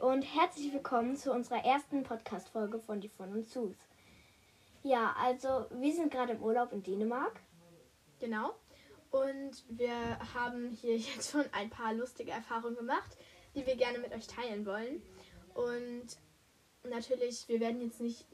[0.00, 3.76] Und herzlich willkommen zu unserer ersten Podcast-Folge von Die von und Sus.
[4.82, 7.38] Ja, also wir sind gerade im Urlaub in Dänemark.
[8.18, 8.54] Genau.
[9.10, 9.94] Und wir
[10.34, 13.16] haben hier jetzt schon ein paar lustige Erfahrungen gemacht,
[13.54, 15.02] die wir gerne mit euch teilen wollen.
[15.52, 16.06] Und
[16.88, 18.26] natürlich, wir werden jetzt nicht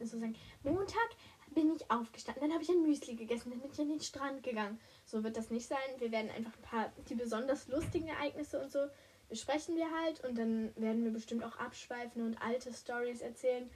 [0.00, 1.10] so sagen, Montag
[1.50, 4.42] bin ich aufgestanden, dann habe ich ein Müsli gegessen, dann bin ich an den Strand
[4.42, 4.80] gegangen.
[5.04, 5.78] So wird das nicht sein.
[5.98, 8.88] Wir werden einfach ein paar, die besonders lustigen Ereignisse und so
[9.28, 13.70] besprechen wir halt und dann werden wir bestimmt auch abschweifen und alte Stories erzählen.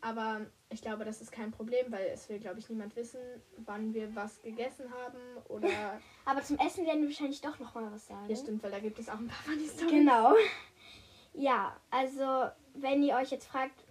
[0.00, 3.20] Aber ich glaube, das ist kein Problem, weil es will, glaube ich, niemand wissen,
[3.64, 5.68] wann wir was gegessen haben oder.
[6.26, 8.28] Aber zum Essen werden wir wahrscheinlich doch noch mal was sagen.
[8.28, 9.90] Ja, stimmt, weil da gibt es auch ein paar funny Stories.
[9.90, 10.34] Genau.
[11.36, 13.84] Ja, also wenn ihr euch jetzt fragt,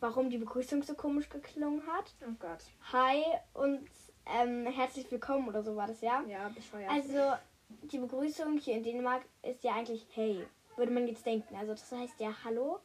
[0.00, 2.14] warum die Begrüßung so komisch geklungen hat.
[2.26, 2.64] Oh Gott.
[2.92, 3.22] Hi
[3.52, 3.86] und
[4.24, 6.22] ähm, herzlich willkommen oder so war das ja.
[6.26, 6.90] Ja, bescheuert.
[6.90, 7.34] Also
[7.82, 11.54] die Begrüßung hier in Dänemark ist ja eigentlich hey, würde man jetzt denken.
[11.56, 12.78] Also das heißt ja hallo,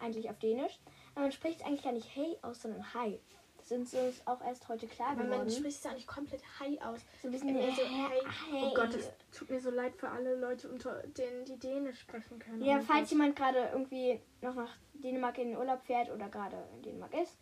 [0.00, 0.78] eigentlich auf Dänisch.
[1.14, 3.18] Aber man spricht eigentlich gar nicht hey aus, sondern hi.
[3.58, 5.40] Das ist uns auch erst heute klar Aber geworden.
[5.40, 7.00] man spricht es ja auch nicht komplett hi aus.
[7.20, 8.62] so ein bisschen Immer so, hey, hey.
[8.64, 12.38] Oh Gott, das tut mir so leid für alle Leute, unter denen die Dänisch sprechen
[12.38, 12.62] können.
[12.64, 13.10] Ja, Oh falls Gott.
[13.10, 17.36] jemand gerade irgendwie noch nach Dänemark in den Urlaub fährt oder gerade in Dänemark ist.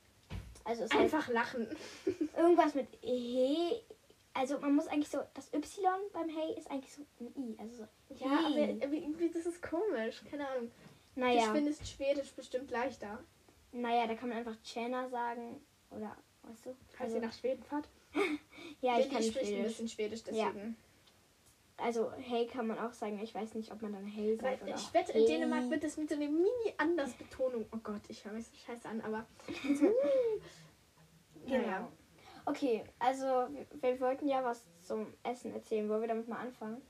[0.64, 1.68] Also es heißt Einfach lachen.
[2.36, 3.74] irgendwas mit he.
[4.38, 5.64] Also man muss eigentlich so, das Y
[6.12, 7.56] beim hey ist eigentlich so ein I.
[7.58, 10.22] Also so Ja, aber irgendwie, das ist komisch.
[10.30, 10.70] Keine Ahnung.
[11.14, 13.18] Ich Naja, finde es Schwedisch bestimmt leichter.
[13.72, 15.60] naja, da kann man einfach Tjena sagen.
[15.90, 16.76] Oder, weißt du?
[16.90, 17.88] Falls Also, ihr nach Schweden fahrt.
[18.82, 19.66] ja, ich Lilly kann spricht ein Schwedisch.
[19.66, 20.46] bisschen Schwedisch, Ja.
[20.50, 20.76] deswegen.
[21.78, 23.18] Also hey kann man auch sagen.
[23.22, 25.26] Ich weiß nicht, ob man dann hey sagt oder ich wette, in hey.
[25.26, 27.66] Dänemark wird das mit so einer Mini-Anders-Betonung.
[27.72, 29.26] Oh Gott, ich höre mich so scheiße an, aber.
[31.46, 31.58] Genau.
[31.62, 31.88] Naja.
[32.46, 35.88] Okay, also wir, wir wollten ja was zum Essen erzählen.
[35.88, 36.80] Wollen wir damit mal anfangen?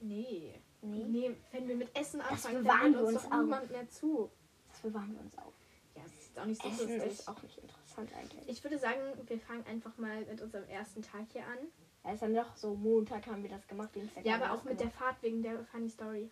[0.00, 0.60] Nee.
[0.82, 1.04] Nee.
[1.04, 3.40] Nee, wenn wir mit Essen anfangen, bewahren dann wir uns auf.
[3.40, 4.30] niemand mehr zu.
[4.68, 5.54] Das bewahren wir uns auf.
[5.94, 7.12] Ja, das ist auch nicht so Essen lustig.
[7.12, 8.48] ist auch nicht interessant eigentlich.
[8.48, 11.58] Ich würde sagen, wir fangen einfach mal mit unserem ersten Tag hier an.
[12.04, 13.94] Ja, ist dann doch so Montag haben wir das gemacht.
[13.94, 14.98] Dienstag Ja, aber das auch mit der gemacht.
[14.98, 16.30] Fahrt wegen der Funny Story.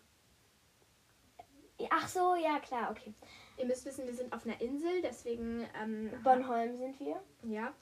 [1.91, 3.13] Ach so, ja klar, okay.
[3.57, 5.67] Ihr müsst wissen, wir sind auf einer Insel, deswegen.
[5.83, 7.21] Ähm, Bornholm sind wir.
[7.43, 7.73] Ja.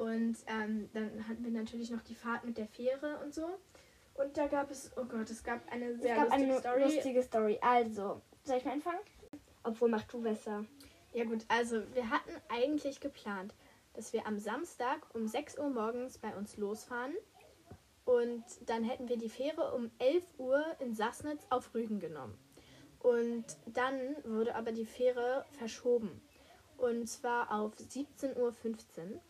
[0.00, 3.46] Und ähm, dann hatten wir natürlich noch die Fahrt mit der Fähre und so.
[4.14, 6.82] Und da gab es, oh Gott, es gab eine sehr es gab lustige eine Story.
[6.82, 7.58] lustige Story.
[7.60, 9.00] Also, soll ich mal anfangen?
[9.62, 10.64] Obwohl, mach du besser.
[11.12, 13.54] Ja gut, also wir hatten eigentlich geplant,
[13.92, 17.12] dass wir am Samstag um 6 Uhr morgens bei uns losfahren.
[18.06, 22.38] Und dann hätten wir die Fähre um 11 Uhr in Sassnitz auf Rügen genommen.
[23.00, 26.22] Und dann wurde aber die Fähre verschoben.
[26.78, 29.20] Und zwar auf 17.15 Uhr.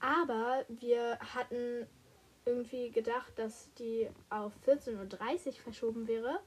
[0.00, 1.86] Aber wir hatten
[2.44, 6.40] irgendwie gedacht, dass die auf 14.30 Uhr verschoben wäre.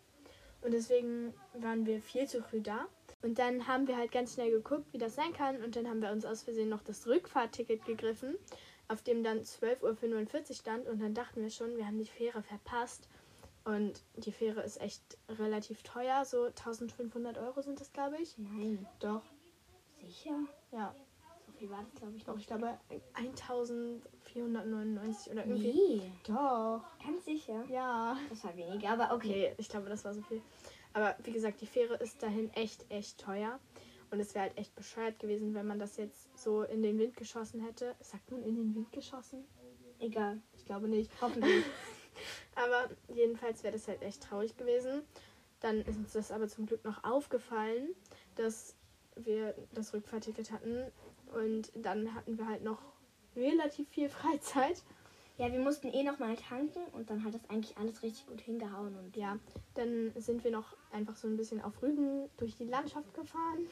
[0.62, 2.88] Und deswegen waren wir viel zu früh da.
[3.22, 5.62] Und dann haben wir halt ganz schnell geguckt, wie das sein kann.
[5.64, 8.36] Und dann haben wir uns aus Versehen noch das Rückfahrtticket gegriffen,
[8.88, 10.88] auf dem dann 12.45 Uhr stand.
[10.88, 13.08] Und dann dachten wir schon, wir haben die Fähre verpasst.
[13.66, 16.26] Und die Fähre ist echt relativ teuer.
[16.26, 18.38] So 1500 Euro sind das, glaube ich.
[18.38, 18.86] Nein.
[19.00, 19.24] Doch,
[20.02, 20.38] Sicher?
[20.72, 20.94] ja.
[21.64, 22.78] Viel war das, glaube ich, Doch, ich glaube
[23.14, 25.72] 1499 oder irgendwie.
[25.72, 27.64] Nee, Doch, ganz sicher.
[27.70, 28.18] ja.
[28.30, 29.30] Das war weniger, aber okay.
[29.30, 30.42] Okay, ich glaube, das war so viel.
[30.92, 33.62] Aber wie gesagt, die Fähre ist dahin echt, echt teuer.
[34.12, 37.16] Und es wäre halt echt bescheuert gewesen, wenn man das jetzt so in den Wind
[37.16, 37.96] geschossen hätte.
[38.02, 39.46] Sagt man in den Wind geschossen?
[40.00, 40.42] Egal.
[40.58, 41.10] Ich glaube nicht.
[41.22, 41.64] Hoffentlich.
[42.56, 45.04] Aber jedenfalls wäre das halt echt traurig gewesen.
[45.62, 47.96] Dann ist uns das aber zum Glück noch aufgefallen,
[48.36, 48.76] dass
[49.16, 50.92] wir das Rückfahrticket hatten.
[51.34, 52.80] Und dann hatten wir halt noch
[53.36, 54.84] relativ viel Freizeit.
[55.38, 58.96] ja, wir mussten eh nochmal tanken und dann hat das eigentlich alles richtig gut hingehauen.
[58.98, 59.38] Und Ja,
[59.76, 63.68] dann sind wir noch einfach so ein bisschen auf Rügen durch die Landschaft gefahren.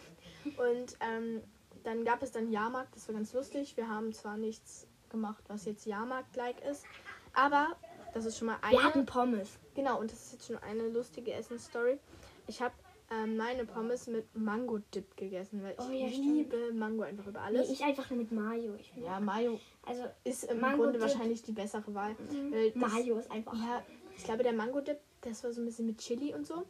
[0.45, 1.41] Und ähm,
[1.83, 3.77] dann gab es dann Jahrmarkt, das war ganz lustig.
[3.77, 6.85] Wir haben zwar nichts gemacht, was jetzt Jahrmarkt-like ist,
[7.33, 7.75] aber
[8.13, 8.77] das ist schon mal eine.
[8.77, 9.57] wir hatten Pommes.
[9.75, 11.99] Genau, und das ist jetzt schon eine lustige Essensstory.
[12.47, 12.73] Ich habe
[13.11, 17.67] ähm, meine Pommes mit Mango-Dip gegessen, weil ich Oh ja, liebe Mango einfach über alles.
[17.67, 18.75] Nee, ich einfach nur mit Mayo.
[18.95, 20.83] Ja, Mayo Also, ist im Mango-Dip.
[20.93, 22.15] Grunde wahrscheinlich die bessere Wahl.
[22.51, 23.53] weil das- Mayo ist einfach.
[23.53, 23.83] Ja,
[24.17, 26.65] ich glaube, der Mango-Dip, das war so ein bisschen mit Chili und so.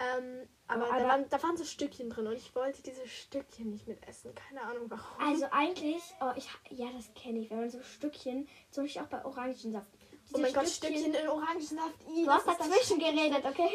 [0.00, 3.70] Ähm, aber Aber- da, waren, da waren so Stückchen drin und ich wollte diese Stückchen
[3.70, 4.32] nicht mit essen.
[4.34, 5.26] Keine Ahnung warum.
[5.26, 9.06] Also eigentlich, oh, ich, ja, das kenne ich, wenn man so Stückchen, zum Beispiel auch
[9.08, 9.86] bei Orangensaft.
[9.92, 9.96] oh
[10.36, 11.94] diese mein Gott, Stückchen in Orangensaft.
[12.14, 13.68] I, Du hast dazwischen geredet, okay?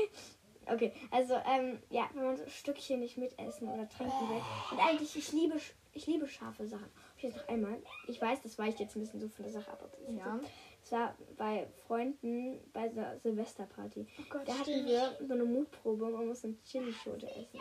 [0.67, 4.41] Okay, also, ähm, ja, wenn man so Stückchen nicht mitessen oder trinken will.
[4.71, 5.55] Und eigentlich, ich liebe,
[5.93, 6.89] ich liebe scharfe Sachen.
[7.17, 7.81] Ich jetzt noch einmal.
[8.07, 9.79] Ich weiß, das weicht jetzt ein bisschen so von der Sache ab.
[10.05, 10.39] das Ja.
[10.41, 10.47] so.
[10.83, 14.05] Es war bei Freunden bei der Silvesterparty.
[14.19, 14.87] Oh Gott, Da hatten stimmt.
[14.87, 17.59] wir so eine Mutprobe und man muss eine Chilischote essen.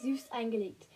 [0.00, 0.86] süß eingelegt.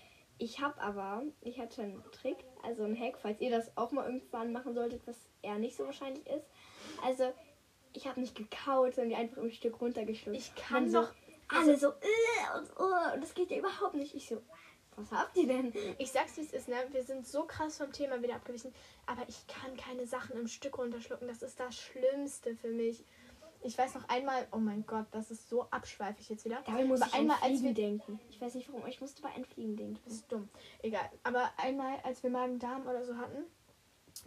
[0.41, 4.05] Ich habe aber, ich hatte einen Trick, also einen Hack, falls ihr das auch mal
[4.06, 6.46] irgendwann machen solltet, was eher nicht so wahrscheinlich ist.
[7.02, 7.32] Also,
[7.93, 10.37] ich habe nicht gekaut, sondern die einfach im Stück runtergeschluckt.
[10.37, 11.08] Ich kann doch-
[11.50, 14.14] So, alle so, äh, und, oh, und das geht ja überhaupt nicht.
[14.14, 14.43] Ich so,
[14.96, 15.73] was habt ihr denn?
[15.99, 16.76] Ich sag's wie es ist, ne?
[16.90, 18.75] Wir sind so krass vom Thema wieder abgewichen.
[19.06, 21.26] Aber ich kann keine Sachen im Stück runterschlucken.
[21.29, 23.05] Das ist das Schlimmste für mich.
[23.62, 26.62] Ich weiß noch einmal, oh mein Gott, das ist so abschweifig jetzt wieder.
[26.67, 28.20] Dabei muss Aber ich einmal, an als Fliegen wir denken.
[28.31, 29.99] Ich weiß nicht warum, ich musste bei einem Fliegen denken.
[30.05, 30.49] Das ist dumm.
[30.82, 31.11] Egal.
[31.25, 33.44] Aber einmal, als wir Magen-Darm oder so hatten,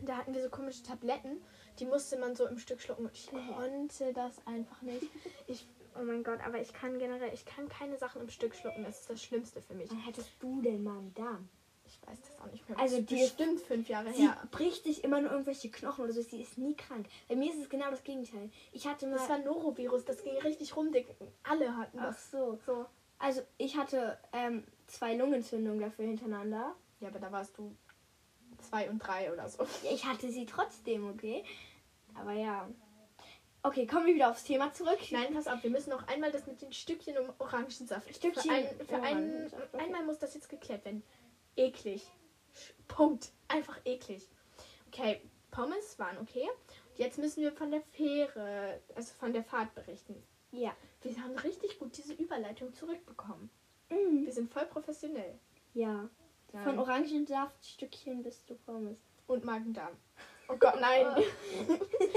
[0.01, 1.41] da hatten wir so komische Tabletten,
[1.79, 5.03] die musste man so im Stück schlucken und ich konnte das einfach nicht.
[5.47, 5.65] Ich,
[6.00, 8.83] oh mein Gott, aber ich kann generell, ich kann keine Sachen im Stück schlucken.
[8.83, 9.89] Das ist das Schlimmste für mich.
[9.89, 11.50] Wann hattest du denn mal einen Darm?
[11.85, 12.79] Ich weiß das auch nicht mehr.
[12.79, 14.38] Also die- bestimmt fünf Jahre Sie her.
[14.51, 16.21] bricht sich immer nur irgendwelche Knochen oder so.
[16.21, 17.06] Sie ist nie krank.
[17.27, 18.50] Bei mir ist es genau das Gegenteil.
[18.71, 19.17] Ich hatte mal.
[19.17, 20.91] Das war Norovirus, das ging richtig rum.
[20.94, 21.07] dick.
[21.44, 22.31] Alle hatten Ach das.
[22.31, 22.57] so.
[22.65, 22.85] So.
[23.19, 26.75] Also ich hatte ähm, zwei Lungenentzündungen dafür hintereinander.
[27.01, 27.75] Ja, aber da warst du
[28.61, 29.65] zwei und drei oder so.
[29.91, 31.43] Ich hatte sie trotzdem, okay?
[32.13, 32.69] Aber ja.
[33.63, 34.99] Okay, kommen wir wieder aufs Thema zurück.
[35.11, 38.15] Nein, pass auf, wir müssen noch einmal das mit den Stückchen um Orangensaft.
[38.15, 38.49] Stückchen
[38.87, 39.83] Für, ein, für okay.
[39.85, 41.03] einmal muss das jetzt geklärt werden.
[41.55, 42.07] Eklig.
[42.87, 43.31] Punkt.
[43.47, 44.27] Einfach eklig.
[44.87, 45.21] Okay,
[45.51, 46.49] Pommes waren okay.
[46.95, 50.15] Jetzt müssen wir von der Fähre, also von der Fahrt berichten.
[50.51, 50.75] Ja.
[51.01, 53.49] Wir haben richtig gut diese Überleitung zurückbekommen.
[53.89, 54.25] Mhm.
[54.25, 55.39] Wir sind voll professionell.
[55.73, 56.09] Ja.
[56.53, 56.63] Ja.
[56.63, 58.98] Von Orangensaftstückchen bis zu Pommes.
[59.27, 59.95] Und Magen-Darm.
[60.50, 61.06] Oh Gott, nein.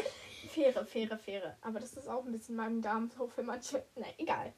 [0.49, 1.57] Fähre, Fähre, Fähre.
[1.61, 3.85] Aber das ist auch ein bisschen Magen-Darm so für manche.
[3.95, 4.53] Nein, egal.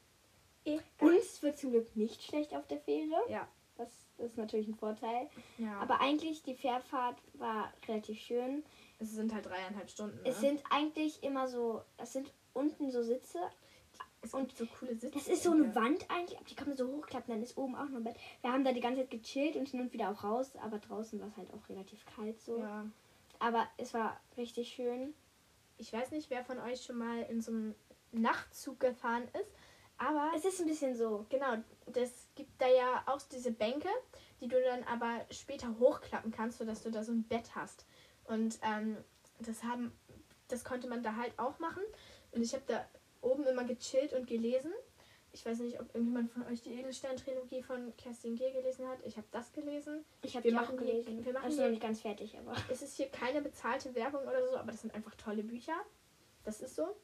[0.65, 0.83] Egal.
[0.99, 3.15] Uns wird zum Glück nicht schlecht auf der Fähre.
[3.29, 3.47] Ja.
[3.77, 5.29] Das ist natürlich ein Vorteil.
[5.59, 5.77] ja.
[5.79, 8.63] Aber eigentlich, die Fährfahrt war relativ schön.
[8.99, 10.17] es sind halt dreieinhalb Stunden.
[10.17, 10.29] Ne?
[10.29, 13.39] Es sind eigentlich immer so, es sind unten so Sitze.
[14.27, 15.11] Es und so coole Sitze.
[15.11, 17.75] Das ist so eine Wand eigentlich, aber die kann man so hochklappen, dann ist oben
[17.75, 18.17] auch noch ein Bett.
[18.41, 21.19] Wir haben da die ganze Zeit gechillt und hin und wieder auch raus, aber draußen
[21.19, 22.59] war es halt auch relativ kalt so.
[22.59, 22.85] Ja.
[23.39, 25.13] Aber es war richtig schön.
[25.77, 27.75] Ich weiß nicht, wer von euch schon mal in so einem
[28.11, 29.51] Nachtzug gefahren ist,
[29.97, 31.25] aber Es ist ein bisschen so.
[31.29, 31.57] genau,
[31.87, 33.89] das gibt da ja auch diese Bänke,
[34.41, 37.85] die du dann aber später hochklappen kannst, sodass du da so ein Bett hast.
[38.25, 38.97] Und ähm,
[39.39, 39.91] das haben,
[40.49, 41.81] das konnte man da halt auch machen.
[42.31, 42.85] Und ich habe da
[43.27, 44.71] oben immer gechillt und gelesen.
[45.33, 48.51] Ich weiß nicht, ob irgendjemand von euch die Edelstein-Trilogie von Kerstin G.
[48.51, 48.97] gelesen hat.
[49.03, 50.03] Ich habe das gelesen.
[50.23, 51.25] Ich habe die auch machen die- gelesen.
[51.25, 52.55] wir machen also die- noch nicht ganz fertig, aber.
[52.71, 55.75] Es ist hier keine bezahlte Werbung oder so, aber das sind einfach tolle Bücher.
[56.43, 56.95] Das ist so.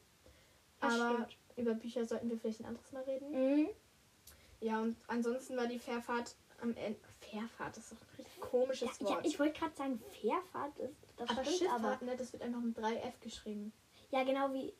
[0.80, 1.38] Das aber stimmt.
[1.56, 3.30] über Bücher sollten wir vielleicht ein anderes Mal reden.
[3.30, 3.68] Mhm.
[4.60, 6.98] Ja, und ansonsten war die Fährfahrt am Ende.
[7.20, 9.26] Fährfahrt, das ist doch ein richtig komisches Ja, Wort.
[9.26, 12.04] ich wollte gerade sagen, Fährfahrt, das, das aber stimmt Schifffahrt, aber.
[12.04, 13.72] ne, das wird einfach mit 3F geschrieben.
[14.10, 14.72] Ja, genau wie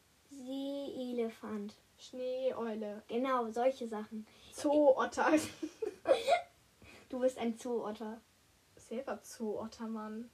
[0.45, 1.75] Seeelefant.
[1.99, 3.03] Schneeeule.
[3.09, 4.27] Genau, solche Sachen.
[4.53, 5.33] Zootter.
[7.11, 8.21] Du bist ein Zootter.
[8.77, 10.31] Selber Zootter, Mann.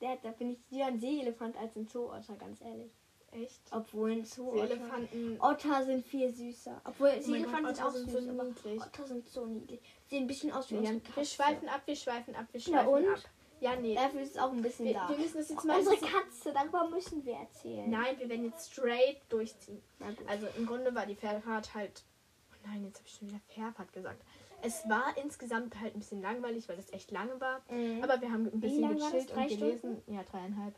[0.00, 2.90] Der, da bin ich lieber ein Seeelefant als ein Zootter, ganz ehrlich.
[3.32, 3.60] Echt?
[3.72, 4.66] Obwohl ein Zootter.
[4.68, 5.38] Seeelefanten.
[5.40, 6.80] Otter sind viel süßer.
[6.84, 8.80] Obwohl Oh Seeelefanten sind auch sind süß, so niedlich.
[8.80, 9.80] Otter sind so niedlich.
[10.08, 12.82] Sehen ein bisschen aus wie Ja, unsere wir schweifen ab, wir schweifen ab, wir Na
[12.84, 13.08] schweifen und?
[13.14, 13.20] ab.
[13.60, 13.94] Ja, nee.
[13.94, 15.08] Dafür ist es auch ein bisschen Wir, da.
[15.08, 15.78] wir müssen das jetzt mal.
[15.78, 17.88] Unsere Katze, darüber müssen wir erzählen.
[17.88, 19.82] Nein, wir werden jetzt straight durchziehen.
[20.26, 22.04] Also im Grunde war die Fährfahrt halt.
[22.52, 24.22] Oh nein, jetzt habe ich schon wieder Fährfahrt gesagt.
[24.62, 27.60] Es war insgesamt halt ein bisschen langweilig, weil es echt lange war.
[27.70, 28.02] Mhm.
[28.02, 30.02] Aber wir haben ein bisschen gechillt Drei und gelesen.
[30.06, 30.74] Ja, dreieinhalb.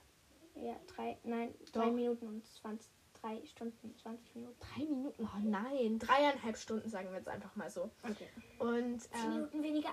[0.56, 1.83] Ja, drei, nein, Doch.
[1.83, 2.90] drei Minuten und 20,
[3.21, 4.56] drei Stunden, 20 Minuten.
[4.59, 5.23] Drei Minuten?
[5.23, 7.90] Oh nein, dreieinhalb Stunden sagen wir jetzt einfach mal so.
[8.02, 8.28] Okay.
[8.59, 9.90] Und Zehn äh, Minuten weniger.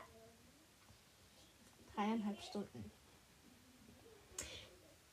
[1.96, 2.92] Dreieinhalb Stunden.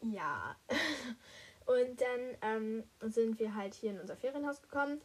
[0.02, 0.56] Ja.
[1.66, 5.00] Und dann ähm, sind wir halt hier in unser Ferienhaus gekommen.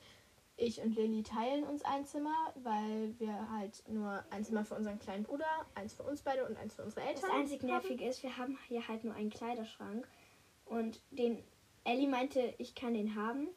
[0.57, 4.97] Ich und Lilly teilen uns ein Zimmer, weil wir halt nur ein Zimmer für unseren
[4.99, 7.31] kleinen Bruder, eins für uns beide und eins für unsere Das Eltern.
[7.31, 10.07] einzig Nervige ist, wir haben hier halt nur einen Kleiderschrank.
[10.63, 11.43] Und den
[11.83, 13.49] Ellie meinte, ich kann den haben.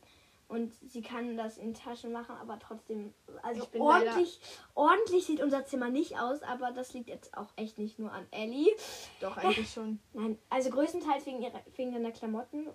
[0.49, 3.13] Und sie kann das in Taschen machen, aber trotzdem,
[3.43, 4.41] also Ich bin ordentlich,
[4.75, 8.27] ordentlich sieht unser Zimmer nicht aus, aber das liegt jetzt auch echt nicht nur an
[8.31, 8.75] Ellie.
[9.21, 10.01] Doch, eigentlich schon.
[10.15, 12.67] Nein, also größtenteils wegen ihrer, wegen deiner Klamotten,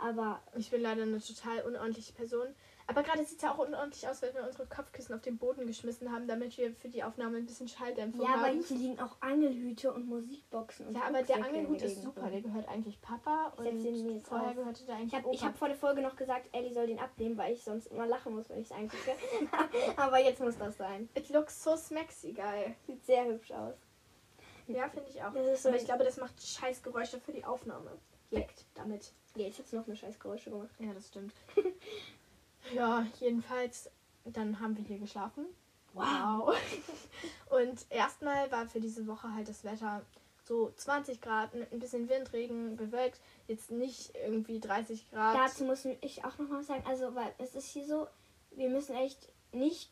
[0.00, 2.46] aber Ich bin leider eine total unordentliche Person.
[2.90, 5.66] Aber gerade sieht es ja auch unordentlich aus, weil wir unsere Kopfkissen auf den Boden
[5.66, 8.62] geschmissen haben, damit wir für die Aufnahme ein bisschen Schalldämpfung ja, aber haben.
[8.62, 12.30] hier liegen auch Angelhüte und Musikboxen und Ja, aber der Angelhut ist super.
[12.30, 14.56] Der gehört eigentlich Papa Ich den und jetzt vorher auf.
[14.56, 16.98] gehörte der eigentlich Ich habe ich hab vor der Folge noch gesagt, Ellie soll den
[16.98, 19.12] abnehmen, weil ich sonst immer lachen muss, wenn ich es eingucke.
[19.96, 21.10] aber jetzt muss das sein.
[21.14, 22.74] It looks so smexy, geil.
[22.86, 23.74] Sieht sehr hübsch aus.
[24.66, 25.32] Ja, finde ich auch.
[25.34, 27.90] Das ist so Aber ich glaube, das macht scheiß Geräusche für die Aufnahme.
[28.30, 29.12] Weg damit.
[29.36, 30.70] Ja, jetzt hat's noch eine scheiß Geräusche gemacht.
[30.78, 31.34] Ja, das stimmt.
[32.74, 33.90] ja, jedenfalls,
[34.24, 35.46] dann haben wir hier geschlafen.
[35.94, 36.54] Wow.
[37.50, 40.02] Und erstmal war für diese Woche halt das Wetter
[40.44, 43.20] so 20 Grad, mit ein bisschen Windregen, bewölkt.
[43.46, 45.36] Jetzt nicht irgendwie 30 Grad.
[45.36, 48.06] Dazu muss ich auch noch mal sagen, also weil es ist hier so,
[48.52, 49.90] wir müssen echt nicht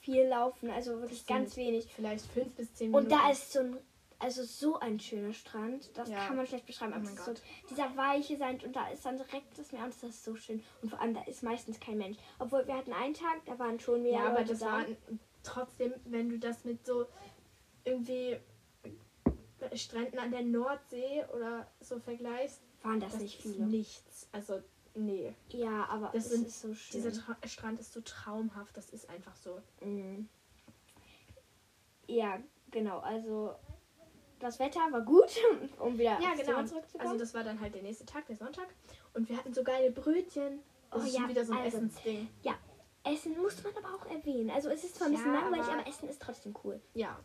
[0.00, 1.86] viel laufen, also wirklich ganz wenig.
[1.94, 3.06] Vielleicht 5 bis 10 Minuten.
[3.06, 3.76] Und da ist so ein,
[4.20, 6.26] also so ein schöner Strand, das Ja.
[6.26, 6.92] kann man schlecht beschreiben.
[6.96, 7.34] Oh so,
[7.70, 10.62] dieser weiche Sand und da ist dann direkt das Meer und das ist so schön.
[10.82, 12.18] Und vor allem, da ist meistens kein Mensch.
[12.38, 14.66] Obwohl wir hatten einen Tag, da waren schon mehr Ja, aber das da.
[14.66, 14.84] war
[15.42, 17.06] trotzdem, wenn du das mit so
[17.84, 18.38] irgendwie
[19.74, 23.64] Stränden an der Nordsee oder so vergleichst, waren das, das nicht viele.
[23.66, 24.28] nichts.
[24.32, 24.62] Also,
[24.94, 25.34] nee.
[25.48, 27.02] Ja, aber Das sind- ist so schön.
[27.02, 29.60] Dieser Tra Strand ist so traumhaft, das ist einfach so.
[29.80, 30.28] Mhm.
[32.06, 32.38] Ja,
[32.70, 32.98] genau.
[32.98, 33.54] Also
[34.40, 35.30] das Wetter war gut,
[35.78, 36.64] um wieder Ja, genau.
[36.64, 37.08] Zurückzukommen.
[37.12, 38.66] Also das war dann halt der nächste Tag, der Sonntag.
[39.14, 40.60] Und wir hatten so geile Brötchen.
[40.90, 42.28] Das Oh ist ja, wieder so ein also- Essensding.
[43.02, 44.50] Essen muss man aber auch erwähnen.
[44.50, 46.80] Also es ist zwar ein bisschen Ja, langweilig, aber- aber Essen ist trotzdem cool.
[46.92, 47.18] Ja.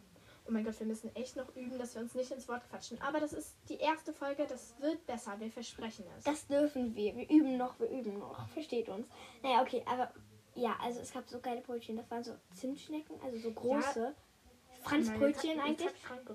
[0.48, 3.02] Oh mein Gott, wir müssen echt noch üben, dass wir uns nicht ins Wort quatschen.
[3.02, 6.24] Aber das ist die erste Folge, das wird besser, wir versprechen es.
[6.24, 7.16] Das dürfen wir.
[7.18, 8.48] Wir üben noch, wir üben noch.
[8.50, 9.08] Versteht uns.
[9.42, 10.14] Naja, okay, aber
[10.54, 11.98] ja, also es gab so geile Brötchen.
[11.98, 14.14] Das waren so Zimtschnecken, also so große.
[14.84, 15.92] Franzbrötchen Meine eigentlich.
[16.04, 16.26] Tag-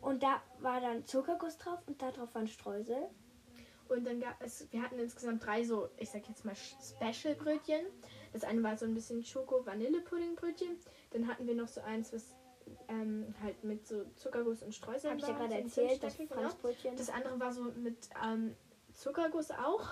[0.00, 3.08] Und da war dann Zuckerguss drauf und da drauf waren Streusel.
[3.88, 7.84] Und dann gab es, wir hatten insgesamt drei so, ich sag jetzt mal Special-Brötchen.
[8.32, 10.78] Das eine war so ein bisschen Schoko-Vanille-Pudding-Brötchen.
[11.10, 12.36] Dann hatten wir noch so eins, was
[12.88, 16.28] ähm, halt mit so Zuckerguss und Streuseln Habe ich ja gerade so erzählt, das Zimtstückchen,
[16.28, 16.40] genau.
[16.40, 16.96] Franzbrötchen.
[16.96, 18.54] Das andere war so mit ähm,
[18.94, 19.88] Zuckerguss auch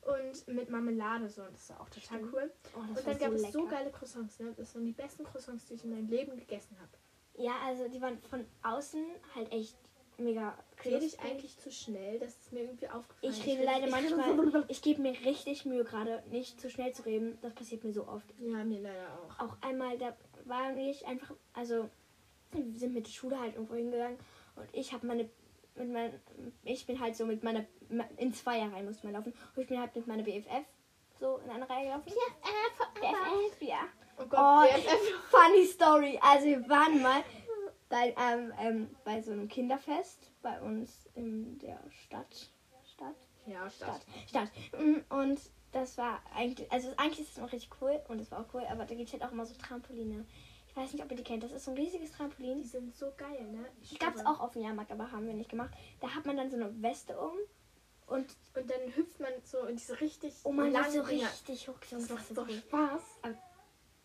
[0.00, 1.42] und mit Marmelade so.
[1.42, 2.32] Und das war auch total Stimmt.
[2.32, 2.50] cool.
[2.74, 3.70] Oh, Und dann gab es so lecker.
[3.70, 4.38] geile Croissants.
[4.38, 4.54] Ne?
[4.56, 6.90] Das waren die besten Croissants, die ich in meinem Leben gegessen habe.
[7.38, 9.76] Ja, also die waren von außen halt echt
[10.18, 12.18] mega Rede ich eigentlich zu schnell?
[12.18, 13.32] Das ist mir irgendwie aufgefallen.
[13.32, 17.38] Ich rede leider manchmal, ich gebe mir richtig Mühe gerade, nicht zu schnell zu reden.
[17.42, 18.26] Das passiert mir so oft.
[18.38, 19.40] Ja, mir leider auch.
[19.40, 21.88] Auch einmal, da war ich einfach, also
[22.52, 24.18] wir sind mit der Schule halt irgendwo hingegangen
[24.54, 25.28] und ich habe meine,
[25.74, 26.20] mit mein,
[26.64, 27.66] ich bin halt so mit meiner,
[28.16, 30.64] in zwei Reihen musste man laufen und ich bin halt mit meiner BFF
[31.18, 32.04] so in eine Reihe gelaufen.
[32.04, 33.88] BFF, ja.
[34.18, 35.12] Oh Oh, Gott, BFF.
[35.30, 36.18] funny Story.
[36.22, 37.22] Also wir waren mal
[37.88, 42.50] bei, ähm, ähm, bei so einem Kinderfest bei uns in der Stadt.
[42.94, 43.14] Stadt?
[43.46, 44.00] Ja, Stadt.
[44.28, 44.50] Stadt.
[44.70, 44.80] Stadt.
[44.80, 45.40] Mm, Und
[45.72, 48.64] das war eigentlich, also eigentlich ist es noch richtig cool und es war auch cool,
[48.70, 50.24] aber da gibt es halt auch immer so Trampoline.
[50.68, 51.42] Ich weiß nicht, ob ihr die kennt.
[51.42, 52.58] Das ist so ein riesiges Trampolin.
[52.62, 53.64] Die sind so geil, ne?
[53.90, 55.70] Die gab es auch auf dem Jahrmarkt, aber haben wir nicht gemacht.
[56.00, 57.32] Da hat man dann so eine Weste um
[58.08, 61.74] und Und dann hüpft man so in diese richtig oh man so richtig hoch.
[61.90, 62.56] Das macht so so cool.
[62.58, 63.02] Spaß.
[63.22, 63.34] Aber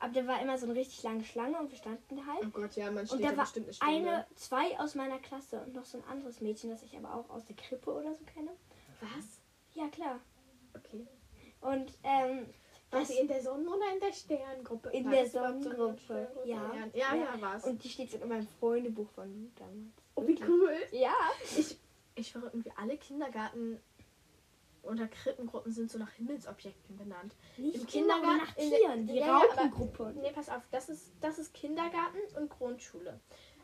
[0.09, 2.43] da war immer so eine richtig lange Schlange und wir standen da halt.
[2.45, 5.19] Oh Gott, ja, man Und steht da da war bestimmt eine eine, zwei aus meiner
[5.19, 8.13] Klasse und noch so ein anderes Mädchen, das ich aber auch aus der Krippe oder
[8.15, 8.51] so kenne.
[9.01, 9.39] Was?
[9.73, 10.19] Ja, klar.
[10.75, 11.05] Okay.
[11.61, 12.45] Und ähm,
[12.91, 14.89] War sie in der Sonnen- oder in der Sterngruppe?
[14.89, 16.49] In War der Sonnengruppe, Sterngruppe?
[16.49, 16.71] ja.
[16.93, 17.41] Ja, ja, Ja.
[17.41, 17.63] war's.
[17.65, 19.93] und die steht so in meinem Freundebuch von damals.
[20.15, 20.75] oh, wie cool.
[20.91, 21.13] Ja.
[21.57, 21.77] Ich,
[22.15, 23.79] ich höre irgendwie alle Kindergarten
[24.83, 27.35] oder Krippengruppen sind so nach Himmelsobjekten benannt.
[27.57, 29.07] Nicht Im Kindergarten- nach Tieren.
[29.07, 30.11] Die Ja, ja, aber-.
[30.13, 33.19] Nee, pass auf, das ist, das ist Kindergarten und Grundschule.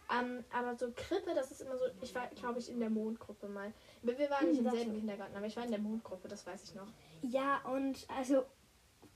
[0.10, 3.50] Ähm, aber so Krippe, das ist immer so, ich war, glaube ich, in der Mondgruppe
[3.50, 3.74] mal.
[4.04, 4.94] Wir waren nicht Hm, im selben.
[5.00, 6.88] Kindergarten, aber ich war in der Mondgruppe, das weiß ich noch.
[7.24, 8.46] Ja, und also,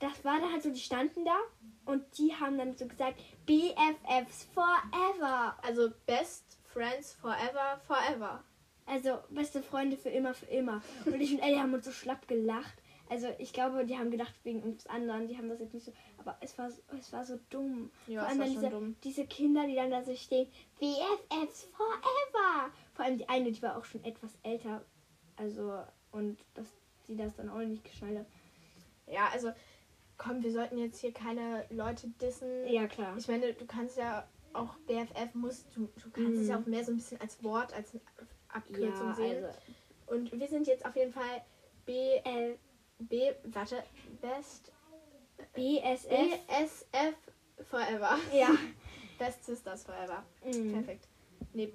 [0.00, 1.36] das war dann halt so, die standen da
[1.86, 5.56] und die haben dann so gesagt, BFFs forever.
[5.62, 8.44] Also Best Friends Forever, Forever.
[8.86, 10.82] Also, beste Freunde für immer, für immer.
[11.06, 12.74] Und ich und Ellie haben uns so schlapp gelacht.
[13.08, 15.28] Also, ich glaube, die haben gedacht wegen uns anderen.
[15.28, 15.92] Die haben das jetzt nicht so.
[16.18, 17.90] Aber es war, es war so dumm.
[18.06, 18.96] Ja, Vor allem diese, dumm.
[19.04, 20.48] diese Kinder, die dann da so stehen.
[20.78, 22.70] BFFs forever.
[22.94, 24.84] Vor allem die eine, die war auch schon etwas älter.
[25.36, 26.66] Also, und dass
[27.08, 28.26] die das dann auch nicht geschnallt hat.
[29.06, 29.52] Ja, also,
[30.16, 32.66] komm, wir sollten jetzt hier keine Leute dissen.
[32.66, 33.16] Ja, klar.
[33.16, 36.84] Ich meine, du kannst ja auch BFF musst, du, du kannst es ja auch mehr
[36.84, 37.98] so ein bisschen als Wort, als
[38.52, 39.44] Abkürzung ja, sehen.
[39.44, 39.58] also,
[40.06, 41.42] Und wir sind jetzt auf jeden Fall
[41.84, 42.56] B, äh,
[42.98, 43.82] B, warte,
[44.20, 44.72] Best
[45.54, 46.08] BSF.
[46.08, 47.14] BSF
[47.68, 48.18] Forever.
[48.32, 48.50] Ja.
[49.18, 50.24] Best Sisters Forever.
[50.44, 50.72] Mhm.
[50.72, 51.08] Perfekt.
[51.52, 51.72] Nee,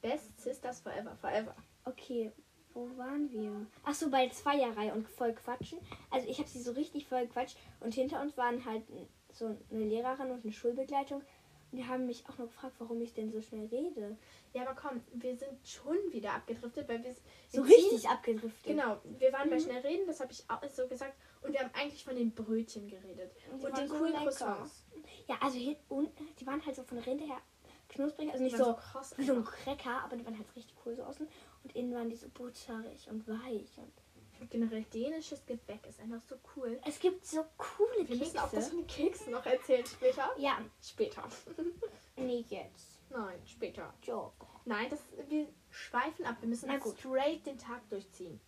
[0.00, 1.16] Best Sisters Forever.
[1.16, 1.54] Forever.
[1.84, 2.32] Okay,
[2.72, 3.66] wo waren wir?
[3.84, 5.78] Ach so, bei Zweierreihe und voll quatschen.
[6.10, 8.82] Also ich habe sie so richtig voll quatscht und hinter uns waren halt
[9.32, 11.22] so eine Lehrerin und eine Schulbegleitung.
[11.76, 14.16] Und die haben mich auch noch gefragt, warum ich denn so schnell rede.
[14.54, 17.14] Ja, aber komm, wir sind schon wieder abgedriftet, weil wir
[17.48, 18.64] So wir richtig ziehen- abgedriftet.
[18.64, 19.60] Genau, wir waren bei Mhm.
[19.60, 21.12] schnell reden, das habe ich auch so gesagt.
[21.42, 23.30] Und wir haben eigentlich von den Brötchen geredet.
[23.52, 24.14] Und Und, den so coolen.
[24.14, 24.86] Croissants.
[25.28, 27.42] Ja, also hier unten, die waren halt so von der Rinde her
[27.90, 29.12] knusprig, also nicht waren so, krass.
[29.18, 29.44] wie so ein.
[29.44, 31.28] Cracker, aber die waren halt richtig cool so außen.
[31.62, 33.76] Und innen waren die so butterig und weich.
[33.76, 33.92] Und
[34.50, 36.78] Generell dänisches Gebäck ist einfach so cool.
[36.86, 38.70] Es gibt so coole Wir müssen auch das Kekse.
[38.70, 40.30] von Keksen noch erzählen später.
[40.38, 41.24] Ja, Später.
[42.16, 42.98] nee, jetzt.
[43.10, 43.92] Nein, später.
[44.02, 44.34] Job.
[44.64, 46.36] Nein, das, wir schweifen ab.
[46.40, 48.40] Wir müssen straight den Tag durchziehen.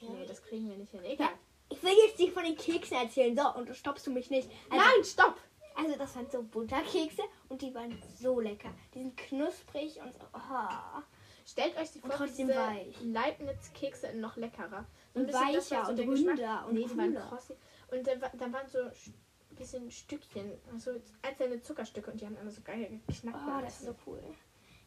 [0.00, 0.10] Ja.
[0.10, 1.04] Nee, das kriegen wir nicht hin.
[1.04, 1.32] Egal.
[1.68, 4.50] Ich will jetzt nicht von den Keksen erzählen, so, und du stoppst du mich nicht.
[4.70, 5.36] Also, Nein, stopp!
[5.76, 8.70] Also, das waren so Butterkekse und die waren so lecker.
[8.94, 10.20] Die sind knusprig und so.
[10.34, 11.00] Oh.
[11.46, 12.96] Stellt euch die vor, diese weich.
[13.02, 14.86] Leibniz-Kekse noch leckerer.
[15.14, 17.56] So Und weicher und runder und nee, die waren krossig.
[17.90, 22.36] Und da, wa- da waren so ein bisschen Stückchen, also einzelne Zuckerstücke und die haben
[22.36, 23.38] immer so geil geknackt.
[23.46, 24.22] Oh, das ist so cool.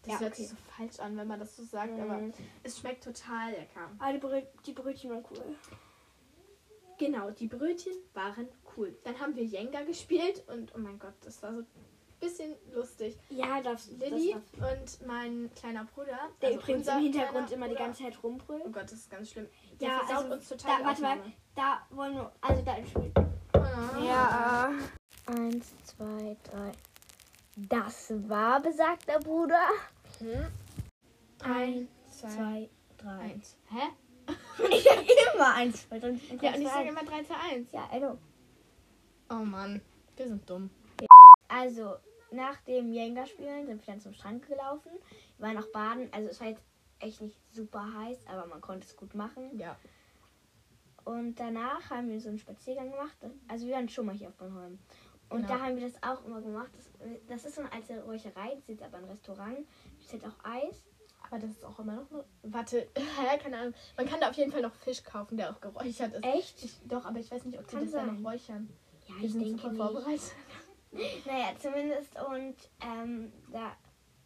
[0.04, 0.42] das ja, hört okay.
[0.44, 2.34] sich so falsch an, wenn man das so sagt, aber Mhm.
[2.64, 3.90] es schmeckt total lecker.
[4.00, 5.56] Aber die, Brö die Brötchen waren cool.
[6.98, 8.96] Genau, die Brötchen waren cool.
[9.04, 11.64] Dann haben wir Jenga gespielt und oh mein Gott, das war so
[12.24, 13.18] bisschen lustig.
[13.30, 17.76] Ja, das, Lilly das und mein kleiner Bruder, der also übrigens im Hintergrund immer die
[17.76, 18.64] ganze Zeit Oh rumbrüllt.
[18.72, 19.48] Gott, das ist ganz schlimm.
[19.80, 21.18] Der Ja, also, uns total da, warte mal,
[21.56, 23.18] da wollen wir, also da entschuldigt.
[23.54, 24.00] Ah.
[24.04, 24.72] Ja.
[25.26, 26.72] Eins, zwei, drei.
[27.56, 29.68] Das war besagter Bruder.
[30.20, 30.48] Hm?
[31.44, 33.20] Eins, zwei, zwei, drei.
[33.20, 33.58] eins.
[33.70, 33.90] Hä?
[34.70, 36.10] Ich sag immer eins, zwei, drei.
[36.10, 36.90] und Ja, drei, und ich sage eins.
[36.90, 37.72] immer 3 zu 1.
[37.74, 38.18] Ja, hallo.
[39.30, 39.82] Oh Mann,
[40.16, 40.70] wir sind dumm.
[41.48, 41.96] Also,
[42.34, 44.92] nach dem Jenga-Spielen sind wir dann zum Strand gelaufen.
[45.38, 46.10] Wir waren auch baden.
[46.12, 46.64] Also, es war jetzt
[47.00, 49.58] echt nicht super heiß, aber man konnte es gut machen.
[49.58, 49.78] Ja.
[51.06, 53.18] Und danach haben wir so einen Spaziergang gemacht.
[53.48, 54.80] Also, wir waren schon mal hier auf Bornholm.
[55.30, 55.54] Und Genau.
[55.58, 56.70] da haben wir das auch immer gemacht.
[56.76, 56.90] Das,
[57.28, 58.50] das ist so eine alte Räucherei.
[58.52, 59.58] Das ist jetzt aber ein Restaurant.
[60.06, 60.84] Es hat auch Eis.
[61.26, 62.24] Aber das ist auch immer noch eine.
[62.44, 62.88] Warte?
[63.42, 63.74] Keine Ahnung.
[63.98, 66.24] Man kann da auf jeden Fall noch Fisch kaufen, der auch geräuchert ist.
[66.24, 66.64] Echt?
[66.64, 68.22] Ich, doch, aber ich weiß nicht, ob sie Kann das da sein.
[68.22, 68.70] noch räuchern.
[69.08, 69.82] Ja, Wir ich sind denke super nicht.
[69.82, 70.32] vorbereitet.
[71.26, 72.12] Naja, zumindest.
[72.30, 73.76] Und ähm, da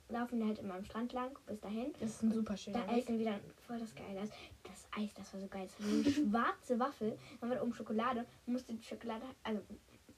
[0.10, 1.94] laufen wir halt immer am Strand lang bis dahin.
[2.00, 4.22] Das ist ein super schöner Da essen wir dann voll das Geile.
[4.22, 4.30] Das,
[4.64, 5.68] das Eis, das war so geil.
[5.68, 7.18] Das war so eine schwarze Waffel.
[7.40, 8.26] Dann war da oben Schokolade.
[8.46, 9.62] Man musste die Schokolade, also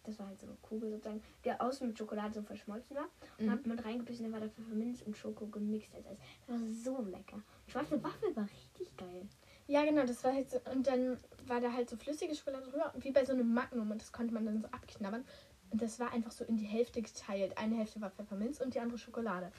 [0.04, 3.10] das war halt so eine Kugel sozusagen, die außen mit Schokolade so verschmolzen war.
[3.38, 3.52] Und Mhm.
[3.52, 6.18] hat man reingebissen, dann war da Pfefferminz und Schoko gemixt als Eis.
[6.48, 7.42] Das war so lecker.
[7.68, 9.28] Schwarze Waffel war richtig geil.
[9.68, 10.58] Ja, genau, das war halt so.
[10.72, 13.92] Und dann war da halt so flüssige Schokolade drüber, wie bei so einem Magnum.
[13.92, 15.24] Und das konnte man dann so abknabbern.
[15.72, 17.58] Und das war einfach so in die Hälfte geteilt.
[17.58, 19.52] Eine Hälfte war Pfefferminz und die andere Schokolade.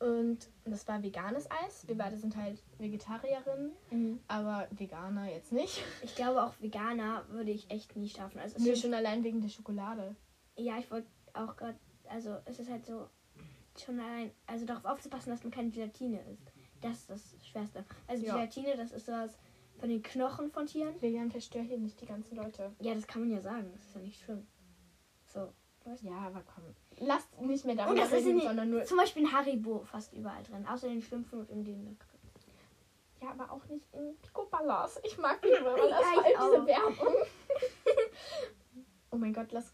[0.00, 1.86] Und das war veganes Eis.
[1.86, 5.80] Wir beide sind halt Vegetarierinnen, aber Veganer jetzt nicht.
[6.02, 8.40] Ich glaube auch Veganer würde ich echt nie schaffen.
[8.40, 10.16] Also Nur schon allein wegen der Schokolade.
[10.56, 13.06] Ja, ich wollte auch gerade, also es ist halt so,
[13.78, 16.52] schon allein, also darauf aufzupassen, dass man keine Gelatine isst.
[16.80, 17.84] Das ist das Schwerste.
[18.08, 18.34] Also Ja.
[18.34, 19.38] Gelatine, das ist sowas
[19.78, 20.94] von den Knochen von Tieren.
[21.00, 22.72] Lilian, verstör hier nicht die ganzen Leute.
[22.80, 24.46] Ja, das kann man ja sagen, das ist ja nicht schlimm.
[25.32, 25.52] So.
[26.02, 26.64] Ja, aber komm.
[26.98, 28.84] Lasst nicht mehr darüber reden, sondern nur.
[28.84, 31.98] zum Beispiel in Haribo fast überall drin, außer in den Schlümpfen und in den
[33.20, 35.00] Ja, aber auch nicht in Pico Ballas.
[35.02, 36.66] Ich mag Pico Ballas, Ja, vor diese.
[36.66, 37.14] Werbung.
[39.10, 39.72] oh mein Gott, lass.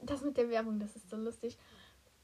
[0.00, 1.58] Das mit der Werbung, das ist so lustig.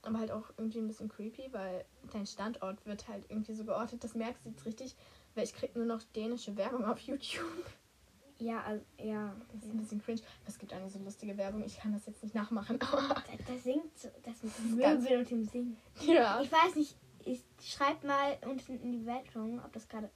[0.04, 4.02] Aber halt auch irgendwie ein bisschen creepy, weil dein Standort wird halt irgendwie so geortet.
[4.02, 4.96] Das merkst du jetzt richtig,
[5.34, 7.66] weil ich krieg nur noch dänische Werbung auf YouTube.
[8.42, 9.34] Ja, also, ja.
[9.52, 10.20] Das ist ein bisschen cringe.
[10.46, 11.62] Es gibt eine so lustige Werbung.
[11.64, 12.78] Ich kann das jetzt nicht nachmachen.
[12.92, 15.76] Da, da singt so, das mit dem Wirbel und dem Singen.
[16.00, 16.40] Ja.
[16.40, 20.10] Ich weiß nicht, ich schreib mal unten in die Bewertung, ob das gerade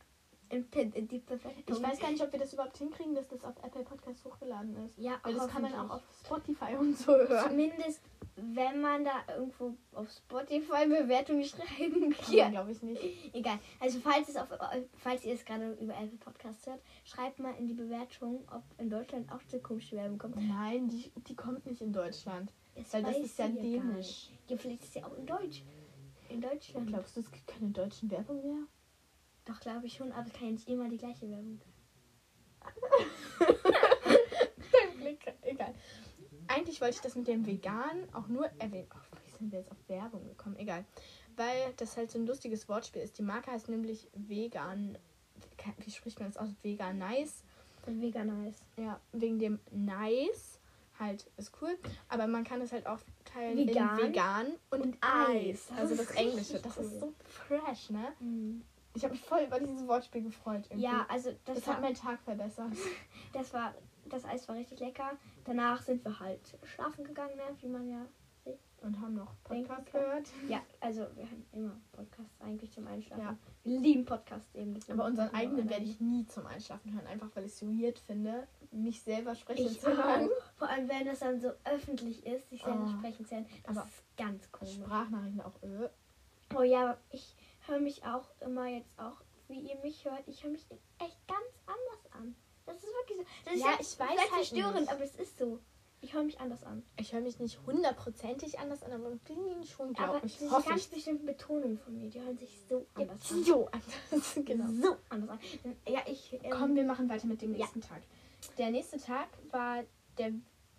[0.49, 1.63] in, in, die Bewertung.
[1.67, 4.77] Ich weiß gar nicht, ob wir das überhaupt hinkriegen, dass das auf Apple Podcast hochgeladen
[4.85, 4.99] ist.
[4.99, 7.51] Ja, Weil das kann man auch auf Spotify und so hören.
[7.51, 8.01] Zumindest,
[8.37, 13.35] wenn man da irgendwo auf Spotify Bewertungen schreiben Kann glaube ich, nicht.
[13.35, 13.59] Egal.
[13.81, 14.49] Also falls es auf,
[14.99, 18.91] falls ihr es gerade über Apple Podcasts hört, schreibt mal in die Bewertung, ob in
[18.91, 20.37] Deutschland auch so komische Werbung kommt.
[20.37, 22.53] Nein, die, die kommt nicht in Deutschland.
[22.75, 23.97] Das Weil das ist ja dänisch.
[23.97, 24.33] nicht.
[24.49, 25.63] Ja, vielleicht ist es ja auch in Deutsch.
[26.29, 26.89] In Deutschland.
[26.89, 28.67] Glaubst du, es gibt keine deutschen Werbung mehr?
[29.47, 31.61] Doch, glaube ich schon, aber es kann ja nicht immer die gleiche Werbung.
[33.39, 35.75] Dein Blick, egal.
[36.49, 38.89] Eigentlich wollte ich das mit dem Vegan auch nur erwähnen.
[38.95, 40.57] Oh, wie sind wir jetzt auf Werbung gekommen?
[40.57, 40.85] Egal.
[41.37, 43.19] Weil das halt so ein lustiges Wortspiel ist.
[43.19, 44.99] Die Marke heißt nämlich Vegan.
[45.79, 46.51] Wie spricht man das aus?
[46.63, 47.43] Vegan Nice.
[47.87, 48.65] Mega nice.
[48.77, 50.59] Ja, wegen dem Nice
[50.99, 51.79] halt ist cool.
[52.09, 55.67] Aber man kann es halt auch teilen Vegan in Vegan und, und Eis.
[55.69, 56.61] Das Also das Englische.
[56.61, 56.85] Das cool.
[56.85, 58.13] ist so fresh, ne?
[58.21, 58.65] Mhm.
[58.95, 60.65] Ich habe mich voll über dieses Wortspiel gefreut.
[60.71, 60.85] Irgendwie.
[60.85, 62.73] Ja, also das, das hat meinen Tag verbessert.
[63.33, 63.75] das war,
[64.11, 65.13] das Eis war richtig lecker.
[65.45, 67.43] Danach sind wir halt schlafen gegangen, ne?
[67.61, 68.07] wie man ja
[68.83, 70.29] Und haben noch Podcast gehört.
[70.49, 73.23] Ja, also wir haben immer Podcasts eigentlich zum Einschlafen.
[73.25, 73.37] Ja.
[73.65, 74.79] Wir lieben Podcasts eben.
[74.91, 77.99] Aber unseren eigenen werde ich nie zum Einschlafen hören, einfach weil ich es so weird
[77.99, 80.27] finde, mich selber sprechen Ich zu hören.
[80.29, 80.57] auch.
[80.59, 82.99] Vor allem, wenn das dann so öffentlich ist, sich selber Oh.
[82.99, 83.47] sprechen zu hören.
[83.65, 84.75] Das Aber ist ganz komisch.
[84.75, 85.63] Sprachnachrichten auch.
[85.63, 85.89] Äh.
[86.57, 87.35] Oh ja, aber ich
[87.67, 90.23] höre mich auch immer jetzt auch, wie ihr mich hört.
[90.29, 90.65] Ich höre mich
[91.01, 92.37] echt ganz anders an.
[92.67, 93.25] Das ist wirklich so.
[93.45, 94.91] Das ist Ja, jetzt ich weiß halt verstörend, nicht.
[94.93, 95.59] aber es ist so.
[96.03, 96.83] Ich höre mich anders an.
[96.99, 100.41] Ich höre mich nicht hundertprozentig anders an, aber bisschen schon, aber glaube ich.
[100.51, 100.91] Hoffe ganz ich.
[100.91, 102.11] bestimmte Betonung von mir.
[102.11, 103.43] Die hören sich so anders an.
[103.45, 104.35] So anders.
[104.45, 104.67] genau.
[104.83, 105.39] So anders an.
[105.89, 106.33] Ja, ich.
[106.43, 107.59] Ähm, Komm, wir machen weiter mit dem Ja.
[107.59, 108.03] nächsten Tag.
[108.59, 109.83] Der nächste Tag war
[110.19, 110.33] der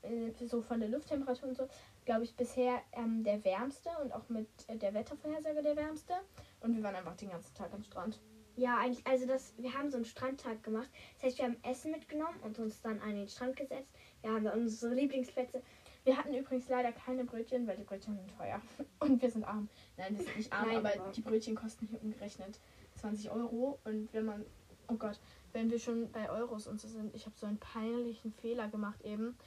[0.03, 1.67] äh, so von der Lufttemperatur und so,
[2.05, 6.13] glaube ich, bisher ähm, der wärmste und auch mit äh, der Wettervorhersage der wärmste.
[6.61, 8.19] Und wir waren einfach den ganzen Tag am Strand.
[8.57, 10.89] Ja, eigentlich, also das, wir haben so einen Strandtag gemacht.
[11.15, 13.91] Das heißt, wir haben Essen mitgenommen und uns dann an den Strand gesetzt.
[14.21, 15.61] Wir haben unsere Lieblingsplätze.
[16.03, 18.59] Wir hatten übrigens leider keine Brötchen, weil die Brötchen sind teuer.
[18.99, 19.67] Und wir sind arm.
[19.97, 22.59] Nein, wir sind nicht arm, Nein, aber aber- die Brötchen kosten hier umgerechnet
[22.95, 23.77] 20 Euro.
[23.83, 24.45] Und wenn man,
[24.87, 25.19] oh Gott,
[25.53, 29.01] wenn wir schon bei Euros und so sind, ich habe so einen peinlichen Fehler gemacht
[29.03, 29.37] eben.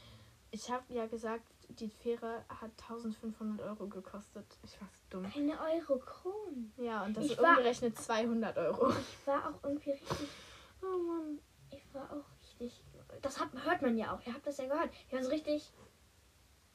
[0.51, 1.45] Ich habe ja gesagt,
[1.79, 4.47] die Fähre hat 1500 Euro gekostet.
[4.65, 5.33] Ich war so dumm.
[5.35, 6.73] Eine Euro Kronen.
[6.77, 8.91] Ja, und das Ich ist war- umgerechnet 200 Euro.
[8.91, 10.09] Ich war auch irgendwie richtig.
[10.83, 11.39] Oh Mann.
[11.71, 12.83] Ich war auch richtig.
[13.21, 14.27] Das hat, hört man ja auch.
[14.27, 14.91] Ihr habt das ja gehört.
[15.09, 15.71] Ich war so richtig.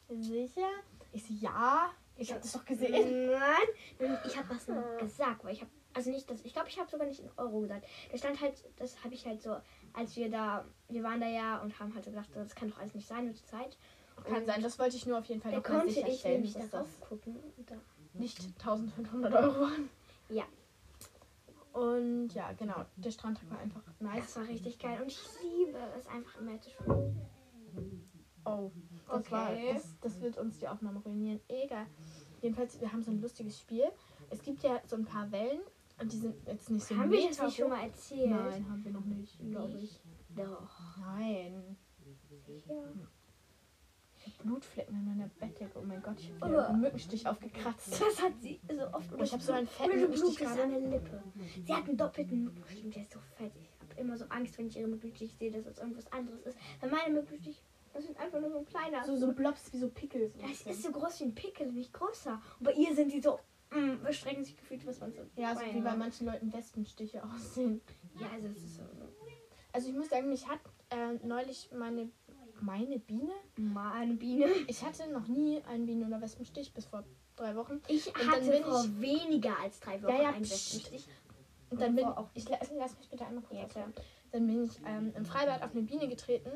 [0.09, 0.69] Sicher?
[1.11, 1.89] Ich so, ja.
[2.17, 3.31] Ich habe das doch gesehen.
[3.31, 6.41] Nein, ich habe was nur gesagt, weil ich habe also nicht das.
[6.45, 7.85] Ich glaube, ich habe sogar nicht in Euro gesagt.
[8.11, 9.57] Da stand halt, das habe ich halt so,
[9.93, 12.77] als wir da, wir waren da ja und haben halt so gedacht, das kann doch
[12.79, 13.77] alles nicht sein mit der Zeit.
[14.23, 16.53] Kann Und sein, das wollte ich nur auf jeden Fall noch konnte ich sicherstellen, nämlich
[16.53, 17.35] dass darauf das gucken.
[17.65, 17.75] Da,
[18.13, 19.89] nicht 1500 Euro waren.
[20.29, 20.45] Ja.
[21.73, 22.85] Und ja, genau.
[22.95, 24.23] Der Strandtag war einfach nice.
[24.23, 27.21] das war richtig geil und ich liebe es einfach im Meer zu schwimmen.
[28.45, 28.71] Oh,
[29.07, 29.71] das war, Okay.
[29.73, 31.41] das, das wird uns die Aufnahme ruinieren.
[31.47, 31.87] Egal.
[32.41, 33.85] Jedenfalls, wir haben so ein lustiges Spiel.
[34.29, 35.61] Es gibt ja so ein paar Wellen
[35.99, 38.29] und die sind jetzt nicht so haben wir das Meter nicht schon mal erzählt?
[38.29, 39.99] Nein, haben wir noch nicht, glaube ich.
[40.35, 40.97] Doch.
[40.99, 41.77] Nein.
[42.67, 42.83] Ja.
[44.33, 45.71] Blutflecken an meiner Bettdecke.
[45.79, 47.99] Oh mein Gott, ich habe einen Mückenstich aufgekratzt.
[47.99, 49.11] Das hat sie so oft.
[49.13, 50.63] Oh, ich habe so einen fetten Mückenstich gerade.
[50.63, 51.23] an der Lippe.
[51.65, 52.93] Sie hat einen doppelten Mückenstich.
[52.93, 53.51] Der ist so fett.
[53.55, 56.57] Ich habe immer so Angst, wenn ich ihre Mückenstich sehe, dass es irgendwas anderes ist.
[56.81, 57.61] Weil meine Mückenstich,
[57.93, 59.05] das sind einfach nur so ein kleiner.
[59.05, 60.31] So, so Blobs wie so Pickel.
[60.31, 62.41] So das ist so groß wie ein Pickel, nicht größer.
[62.59, 63.39] Und bei ihr sind die so,
[63.71, 65.21] mm, bestrecken sich gefühlt, was man so.
[65.35, 67.81] ja, so wie bei manchen Leuten Wespenstiche aussehen.
[68.19, 68.83] Ja, also es ist so.
[69.71, 70.59] Also ich muss sagen, mich hat
[70.89, 72.09] äh, neulich meine,
[72.65, 74.47] meine Biene, Mal eine Biene.
[74.67, 77.03] ich hatte noch nie einen Bienen- oder Wespenstich bis vor
[77.35, 77.81] drei Wochen.
[77.87, 80.41] Ich dann hatte vor ich- weniger als drei Wochen Ja, ja, einen.
[80.49, 81.07] Wespenstich.
[81.69, 83.87] Und dann bin ich, lass, mich bitte einmal kurz Ja.
[84.31, 86.49] Dann bin ich ähm, im Freibad auf eine Biene getreten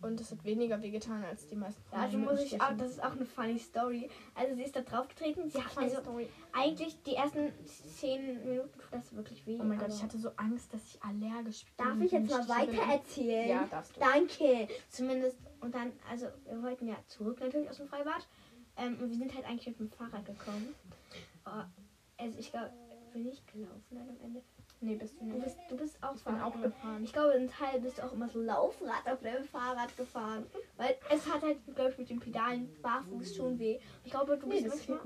[0.00, 3.02] und es hat weniger wehgetan als die meisten Ja, also muss ich auch, das ist
[3.02, 4.08] auch eine funny Story.
[4.34, 5.50] Also sie ist da draufgetreten.
[5.50, 6.28] Sie hat also Story.
[6.52, 9.58] eigentlich die ersten zehn Minuten tut das wirklich weh.
[9.60, 11.86] Oh mein Gott, ich hatte so Angst, dass ich allergisch bin.
[11.86, 12.76] Darf ich jetzt mal bin.
[12.76, 13.48] weiter erzählen?
[13.48, 14.00] Ja, darfst du.
[14.00, 14.68] Danke.
[14.88, 18.26] Zumindest, und dann, also wir wollten ja zurück natürlich aus dem Freibad.
[18.76, 20.74] Ähm, und wir sind halt eigentlich mit dem Fahrrad gekommen.
[21.44, 21.64] Oh,
[22.18, 22.72] also ich glaube,
[23.12, 24.42] bin ich gelaufen dann am Ende.
[24.80, 25.44] Nee, bist du Du nicht.
[25.44, 27.02] bist, du bist auch Ich bin auch gefahren.
[27.02, 30.46] Ich glaube, ein Teil bist du auch immer so Laufrad auf deinem Fahrrad gefahren.
[30.76, 33.80] Weil es hat halt, glaube ich, mit den Pedalen barfuß schon weh.
[34.04, 35.00] Ich glaube, du Nee, bist manchmal,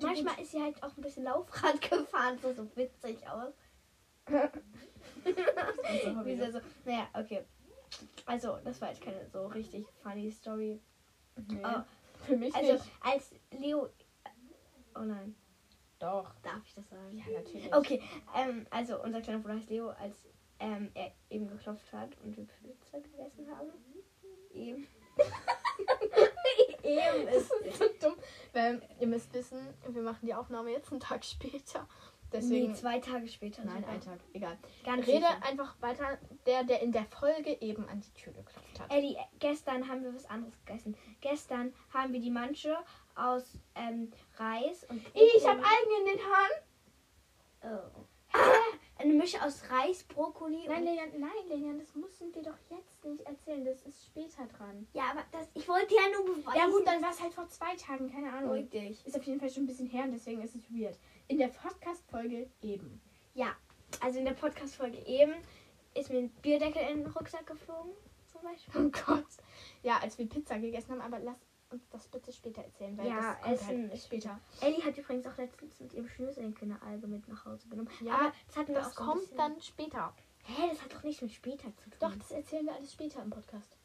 [0.00, 2.38] manchmal ist sie halt auch ein bisschen Laufrad gefahren.
[2.40, 3.52] So, so witzig aus.
[4.26, 4.48] Also,
[6.24, 7.44] Wie so, naja, okay.
[8.26, 10.80] Also, das war jetzt keine so richtig funny Story.
[11.48, 11.82] nee, Oh,
[12.26, 12.84] für mich also, nicht.
[13.00, 13.88] als Leo.
[14.94, 15.34] Oh nein,
[15.98, 16.34] Doch.
[16.42, 17.16] darf ich das sagen?
[17.16, 17.74] Ja, natürlich.
[17.74, 18.02] Okay,
[18.34, 20.14] ähm, also unser kleiner Bruder heißt Leo, als
[20.58, 23.70] ähm, er eben geklopft hat und wir Pizza gegessen haben.
[24.52, 24.86] Eben.
[26.82, 27.50] eben ist.
[27.50, 28.16] Das ist so dumm.
[28.52, 31.88] Weil ihr müsst wissen, wir machen die Aufnahme jetzt einen Tag später.
[32.36, 32.68] Deswegen.
[32.68, 33.64] nee, zwei Tage später.
[33.64, 33.94] Nein, sogar.
[33.94, 34.20] ein Tag.
[34.32, 34.58] Egal.
[34.84, 35.42] Ganz Rede sicher.
[35.42, 36.18] einfach weiter.
[36.46, 38.92] Der, der in der Folge eben an die Tür geklopft hat.
[38.92, 40.96] Eddie, gestern haben wir was anderes gegessen.
[41.20, 42.76] Gestern haben wir die Manche
[43.14, 46.62] aus ähm, Reis und Ich habe Algen in den Haaren.
[47.62, 48.06] Oh.
[48.98, 50.84] Eine Mische aus Reis, Brokkoli Nein, und...
[50.84, 53.64] Lilian, nein, Lilian, das müssen wir doch jetzt nicht erzählen.
[53.64, 54.86] Das ist später dran.
[54.94, 56.58] Ja, aber das, ich wollte ja nur beweisen.
[56.58, 58.68] Ja gut, dann war es halt vor zwei Tagen, keine Ahnung.
[58.70, 59.04] Dich.
[59.06, 60.98] Ist auf jeden Fall schon ein bisschen her und deswegen ist es weird.
[61.28, 63.02] In der Podcast-Folge eben.
[63.34, 63.54] Ja,
[64.00, 65.34] also in der Podcast-Folge eben
[65.94, 67.92] ist mir ein Bierdeckel in den Rucksack geflogen,
[68.32, 68.86] zum Beispiel.
[68.86, 69.26] Oh Gott.
[69.82, 71.38] Ja, als wir Pizza gegessen haben, aber lass
[71.70, 74.40] uns das bitte später erzählen, weil Ja, das kommt Essen halt später.
[74.60, 77.88] Ellie hat übrigens auch letztens mit ihrem Schnürsenkel eine Alge mit nach Hause genommen.
[78.00, 80.14] Ja, aber das hatten wir Das auch so kommt dann später.
[80.44, 81.98] Hä, das hat doch nichts mit später zu tun.
[81.98, 83.76] Doch, das erzählen wir alles später im Podcast.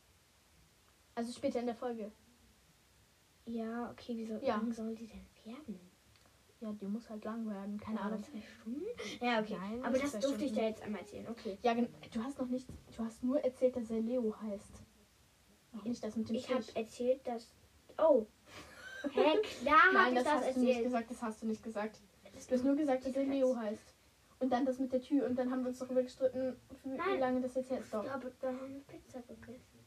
[1.15, 2.11] Also später in der Folge.
[3.45, 4.57] Ja, okay, wieso Ja.
[4.57, 5.79] lang soll die denn werden?
[6.59, 7.79] Ja, die muss halt lang werden.
[7.79, 8.23] Keine Ja, Ahnung.
[8.23, 8.85] Zwei Stunden?
[9.19, 9.57] Ja, okay.
[9.59, 10.53] Nein, aber das durfte ich Stunden.
[10.55, 11.27] dir jetzt einmal erzählen.
[11.27, 11.57] Okay.
[11.63, 14.83] Ja, du hast noch nicht, du hast nur erzählt, dass er Leo heißt.
[15.73, 17.55] Noch nicht das mit dem Ich habe erzählt, dass.
[18.01, 18.25] Oh.
[19.11, 20.83] Hä, klar Nein, ich das, das hast du nicht erzählt.
[20.85, 21.99] gesagt, das hast du nicht gesagt.
[22.47, 23.95] Du hast nur gesagt, dass er Leo heißt.
[24.39, 27.41] Und dann das mit der Tür und dann haben wir uns darüber gestritten, wie lange
[27.41, 27.85] das jetzt her ist.
[27.85, 28.03] Ich Doch.
[28.03, 29.79] glaube, da haben wir Pizza gegessen.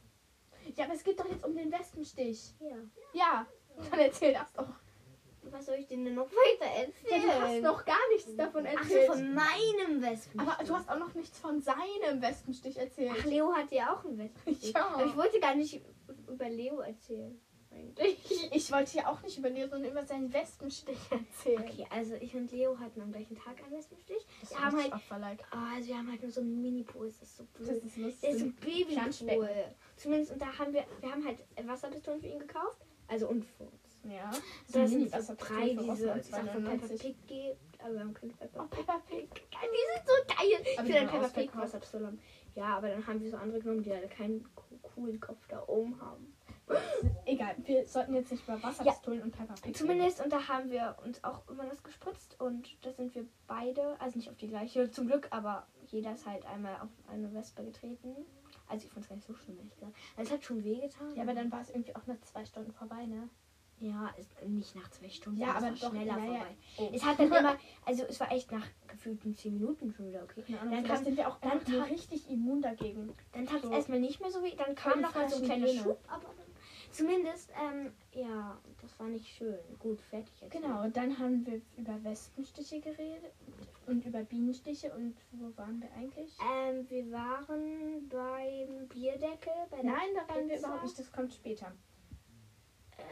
[0.76, 2.54] Ja, aber es geht doch jetzt um den Wespenstich.
[2.60, 2.76] Ja.
[3.12, 3.46] Ja,
[3.90, 4.68] dann erzähl das doch.
[5.50, 7.22] Was soll ich denn denn noch weiter Ja, erzählen?
[7.22, 9.06] du hast noch gar nichts davon Ach so, erzählt.
[9.12, 10.40] von meinem Wespen.
[10.40, 13.12] aber du hast auch noch nichts von seinem Wespenstich erzählt.
[13.20, 14.72] Ach, Leo hatte ja auch einen Wespenstich.
[14.74, 14.86] Ja.
[14.86, 15.82] Aber ich wollte gar nicht
[16.28, 17.38] über Leo erzählen.
[17.74, 18.50] Eigentlich.
[18.52, 21.62] Ich wollte ja auch nicht über Leo, sondern über seinen Wespenstich erzählen.
[21.62, 24.24] Okay, also ich und Leo hatten am gleichen Tag einen Wespenstich.
[24.40, 25.44] Das Wir ist haben halt, Opferlike.
[25.52, 27.06] oh, also wir haben halt nur so einen Mini-Pool.
[27.08, 27.68] Das ist so blöd.
[27.68, 28.20] Das ist lustig.
[28.20, 28.54] Der ist ein.
[28.54, 29.48] Babypool.
[29.96, 32.78] Zumindest, und da haben wir, wir haben halt Wasserpistolen für ihn gekauft.
[33.08, 33.72] Also und für uns.
[34.10, 34.30] Ja.
[34.66, 36.26] So, das sind so Wasserpistolen drei, diese, auch von Peppa
[36.86, 37.00] 299.
[37.00, 37.82] Pig gibt.
[37.84, 39.28] Aber wir haben keine Peppa Oh, Peppa Pig.
[39.34, 40.62] Die sind so geil.
[40.64, 41.50] Ich Aber will die ein Peppa Pig.
[41.56, 42.20] Wasserpistole haben.
[42.54, 45.62] Ja, aber dann haben wir so andere genommen, die halt keinen co- coolen Kopf da
[45.66, 46.34] oben haben.
[47.26, 50.96] Egal, wir sollten jetzt nicht über Wasserpistolen und Peppa Pig Zumindest, und da haben wir
[51.04, 54.90] uns auch immer das gespritzt und da sind wir beide, also nicht auf die gleiche
[54.90, 58.14] zum Glück, aber jeder ist halt einmal auf eine Wespe getreten.
[58.68, 59.94] Also ich fand es gar nicht so schlimm, ehrlich gesagt.
[60.16, 61.14] Also es hat schon wehgetan.
[61.16, 63.28] Ja, aber dann war es irgendwie auch nach zwei Stunden vorbei, ne?
[63.80, 65.40] Ja, ist nicht nach zwei Stunden.
[65.40, 66.38] Ja, es aber war doch, schneller ja, ja.
[66.38, 66.56] vorbei.
[66.78, 66.90] Oh.
[66.94, 70.44] Es hat dann immer, also es war echt nach gefühlten zehn Minuten schon wieder okay.
[70.60, 73.12] Ahnung, Dann kam- sind wir auch dann tat- richtig immun dagegen.
[73.32, 73.70] Dann tat es So.
[73.72, 75.66] erstmal nicht mehr so weh, dann kam noch mal so ein kleiner.
[75.68, 76.28] Schub, aber
[76.94, 79.58] zumindest, ähm, ja, das war nicht schön.
[79.78, 80.52] Gut, fertig jetzt.
[80.52, 83.32] Genau, und dann haben wir über Wespenstiche geredet
[83.86, 86.36] und über Bienenstiche und wo waren wir eigentlich?
[86.40, 89.52] Ähm, wir waren beim Bierdeckel.
[89.70, 91.72] Bei Nein, da waren wir überhaupt nicht, das kommt später.
[92.96, 93.02] Äh,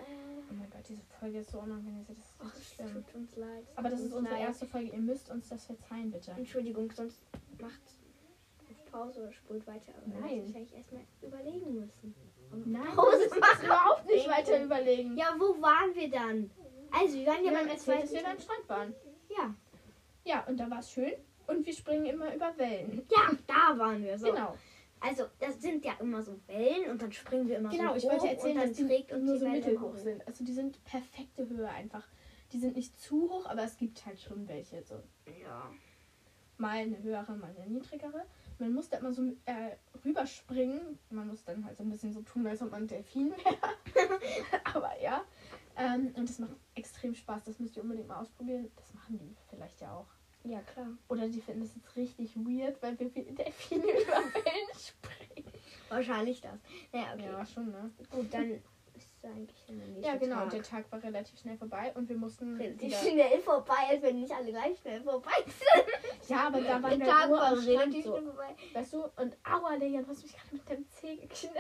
[0.50, 2.92] Oh mein Gott, diese Folge ist so unangenehm, das ist ach, richtig schlimm.
[3.06, 3.64] tut uns leid.
[3.76, 4.44] Aber das ist uns unsere leid.
[4.48, 6.32] erste Folge, ihr müsst uns das verzeihen, bitte.
[6.32, 7.20] Entschuldigung, sonst
[7.58, 7.80] macht
[8.70, 9.92] auf Pause oder spult weiter.
[9.96, 10.38] Aber Nein.
[10.40, 12.14] Das wahrscheinlich erstmal überlegen müssen.
[12.64, 15.16] Nein, Pause das überhaupt nicht weiter überlegen.
[15.16, 16.50] Ja, wo waren wir dann?
[16.90, 18.94] Also, wir waren ja haben beim erzählt, dass wir beim Strand waren.
[19.28, 19.54] Ja.
[20.24, 21.12] Ja, und da war es schön
[21.46, 23.06] und wir springen immer über Wellen.
[23.10, 24.18] ja, da waren wir.
[24.18, 24.26] So.
[24.26, 24.56] Genau.
[25.00, 28.04] Also, das sind ja immer so Wellen und dann springen wir immer Genau, so ich
[28.04, 29.96] hoch wollte erzählen, und dann dass die trägt uns nur die so mittelhoch hoch.
[29.96, 30.26] sind.
[30.28, 32.06] Also die sind perfekte Höhe einfach.
[32.52, 34.82] Die sind nicht zu hoch, aber es gibt halt schon welche.
[34.84, 34.94] So
[35.40, 35.70] Ja.
[36.62, 38.24] Mal eine höhere, mal eine niedrigere.
[38.58, 40.98] Man muss da immer so äh, rüberspringen.
[41.10, 44.08] Man muss dann halt so ein bisschen so tun, als ob man ein Delfin wäre.
[44.72, 45.24] aber ja.
[45.76, 47.44] Ähm, und das macht extrem Spaß.
[47.44, 48.70] Das müsst ihr unbedingt mal ausprobieren.
[48.76, 50.06] Das machen die vielleicht ja auch.
[50.44, 50.88] Ja, klar.
[51.08, 55.52] Oder die finden das jetzt richtig weird, weil wir wie Delfine über Wellen springen.
[55.88, 56.58] Wahrscheinlich das.
[56.92, 57.24] Naja, okay.
[57.24, 57.90] Ja, schon, ne?
[58.10, 58.60] Gut, dann
[59.22, 60.36] es eigentlich der nächste Ja, genau.
[60.36, 60.50] Tag.
[60.50, 64.32] Der Tag war relativ schnell vorbei und wir mussten Relativ schnell vorbei, als wenn nicht
[64.32, 65.86] alle gleich schnell vorbei sind.
[66.28, 68.54] Ja, aber da waren Der Tag war relativ so, schnell vorbei.
[68.74, 69.02] weißt du?
[69.16, 71.56] Und aua, Leon, du hast mich gerade mit deinem Zeh gekniffen.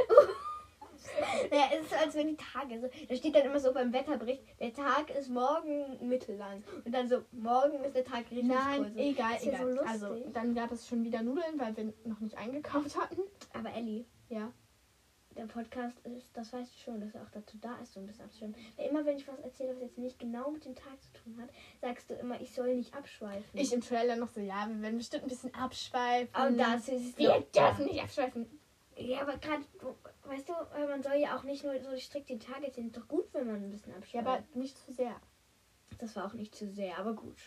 [1.50, 2.88] Naja, es ist so, als wenn die Tage so.
[3.08, 6.62] Da steht dann immer so beim Wetterbericht, der Tag ist morgen mittellang.
[6.84, 8.92] Und dann so, morgen ist der Tag richtig Nein, kurz.
[8.96, 9.72] egal, Ist ja egal.
[9.74, 13.22] so also, dann gab es schon wieder Nudeln, weil wir noch nicht eingekauft hatten.
[13.52, 14.52] Aber Ellie, Ja.
[15.36, 18.06] Der Podcast ist, das weißt du schon, dass er auch dazu da ist, so ein
[18.06, 18.56] bisschen abzuschweifen.
[18.76, 21.40] Weil immer, wenn ich was erzähle, was jetzt nicht genau mit dem Tag zu tun
[21.40, 21.48] hat,
[21.80, 23.44] sagst du immer, ich soll nicht abschweifen.
[23.58, 26.34] Ich im Trailer noch so, ja, wir werden bestimmt ein bisschen abschweifen.
[26.34, 28.46] Aber das ist wir dürfen nicht abschweifen.
[28.96, 29.64] Ja, aber gerade,
[30.24, 30.52] weißt du,
[30.86, 32.88] man soll ja auch nicht nur so strikt den Tag erzählen.
[32.88, 34.26] Ist doch gut, wenn man ein bisschen Ja, abschweift.
[34.26, 35.16] aber nicht zu sehr.
[35.98, 37.38] das war auch nicht zu sehr, aber gut.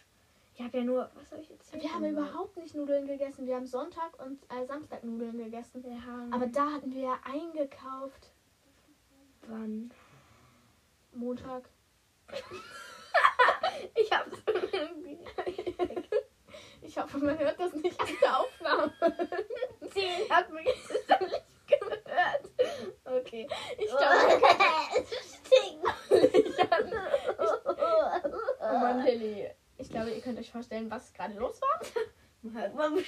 [0.55, 1.83] Ich habe ja nur, was soll ich erzählen?
[1.83, 3.45] Wir haben überhaupt nicht Nudeln gegessen.
[3.45, 5.83] Wir haben Sonntag und äh, Samstag Nudeln gegessen.
[5.83, 6.31] Wir haben.
[6.31, 8.31] Aber da hatten wir ja eingekauft.
[9.47, 9.91] wann?
[11.13, 11.69] Montag.
[13.93, 14.37] Ich hab's
[14.71, 15.19] irgendwie.
[16.81, 18.93] Ich hoffe, man hört das nicht an der Aufnahme.
[19.93, 20.91] Sie hat mich jetzt
[21.21, 22.49] nicht gehört.
[23.03, 23.47] Okay.
[23.77, 24.41] Ich glaube,
[25.01, 25.85] es stinkt.
[28.59, 29.49] oh Mann, Lilly.
[29.77, 31.81] Ich glaube, ihr könnt euch vorstellen, was gerade los war.
[32.75, 32.95] Man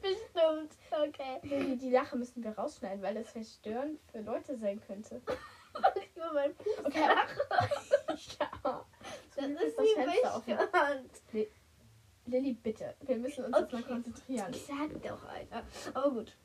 [0.00, 0.72] bestimmt.
[0.90, 1.38] Okay.
[1.42, 5.20] Lilly, die Lache müssen wir rausschneiden, weil das verstörend für Leute sein könnte.
[5.96, 7.00] Ich über meinen Fuß Okay.
[7.00, 7.24] ja.
[9.34, 10.58] Das Ist ist das Fenster offen?
[12.26, 12.94] Lilly, bitte.
[13.00, 13.88] Wir müssen uns jetzt mal Okay.
[13.92, 14.52] konzentrieren.
[14.52, 15.62] Ich sag doch, Alter.
[15.94, 16.36] Aber gut.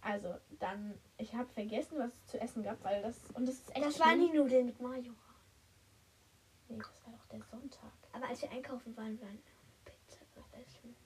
[0.00, 3.70] Also, dann, ich habe vergessen, was es zu essen gab, weil das, und das ist
[3.76, 4.32] echt Das waren schlimm.
[4.32, 5.12] die Nudeln mit Mayo.
[6.68, 7.92] Nee, das war doch der Sonntag.
[8.12, 9.38] Aber als wir einkaufen waren, waren
[9.84, 10.96] Pizza gegessen.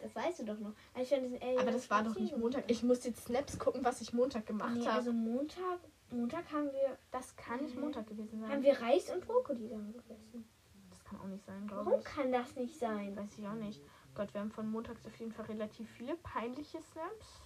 [0.00, 0.72] Das weißt du doch noch.
[0.94, 2.64] Als wir an diesen Aber das war doch nicht Montag.
[2.68, 4.96] Ich muss jetzt Snaps gucken, was ich Montag gemacht Nee, habe.
[4.98, 5.78] also Montag,
[6.10, 8.50] Montag haben wir, das kann nicht Montag gewesen sein.
[8.50, 10.44] haben wir Reis und Brokkoli dann gegessen.
[10.90, 12.04] das kann auch nicht sein, glaube Warum ich.
[12.04, 13.16] kann das nicht sein?
[13.16, 13.80] Weiß ich auch nicht.
[14.14, 17.40] Gott, wir haben von montags auf jeden Fall relativ viele peinliche Snaps.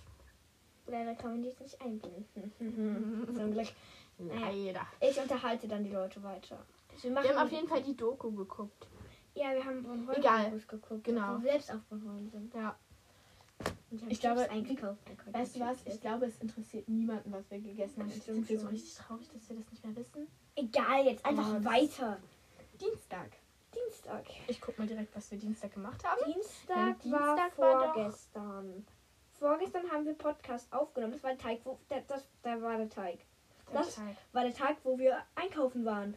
[0.87, 2.53] Leider kann man die jetzt nicht einblenden.
[3.37, 3.69] Zum Glück.
[4.19, 4.87] Leider.
[5.01, 6.65] Ich unterhalte dann die Leute weiter.
[6.93, 8.87] Also wir, Wir haben auf jeden Fall die Doku geguckt.
[9.35, 10.53] Ja, wir haben Bornholm Egal.
[10.69, 11.03] Geguckt.
[11.05, 11.39] Genau.
[11.41, 12.55] Selbst auf Bornholm sind.
[12.55, 12.79] Ja.
[14.03, 14.97] Und Ich glaube, konnte
[15.33, 15.79] Weißt du was?
[15.87, 18.11] Ich glaube, es interessiert niemanden, was wir gegessen haben.
[18.11, 20.27] Ich bin so richtig traurig, dass wir das nicht mehr wissen.
[20.57, 22.19] Egal, jetzt einfach Oh, das- weiter.
[22.81, 23.31] Dienstag.
[23.75, 24.25] Dienstag.
[24.47, 26.21] Ich guck mal direkt, was wir Dienstag gemacht haben.
[26.33, 28.87] Dienstag, Ja, war Dienstag war vorgestern.
[29.33, 31.13] Vorgestern haben wir Podcast aufgenommen.
[31.13, 33.19] Das war der Teig, wo der, das, da war der Teig.
[33.73, 34.17] Der Das- Tag.
[34.33, 36.15] War der Tag, wo wir einkaufen waren.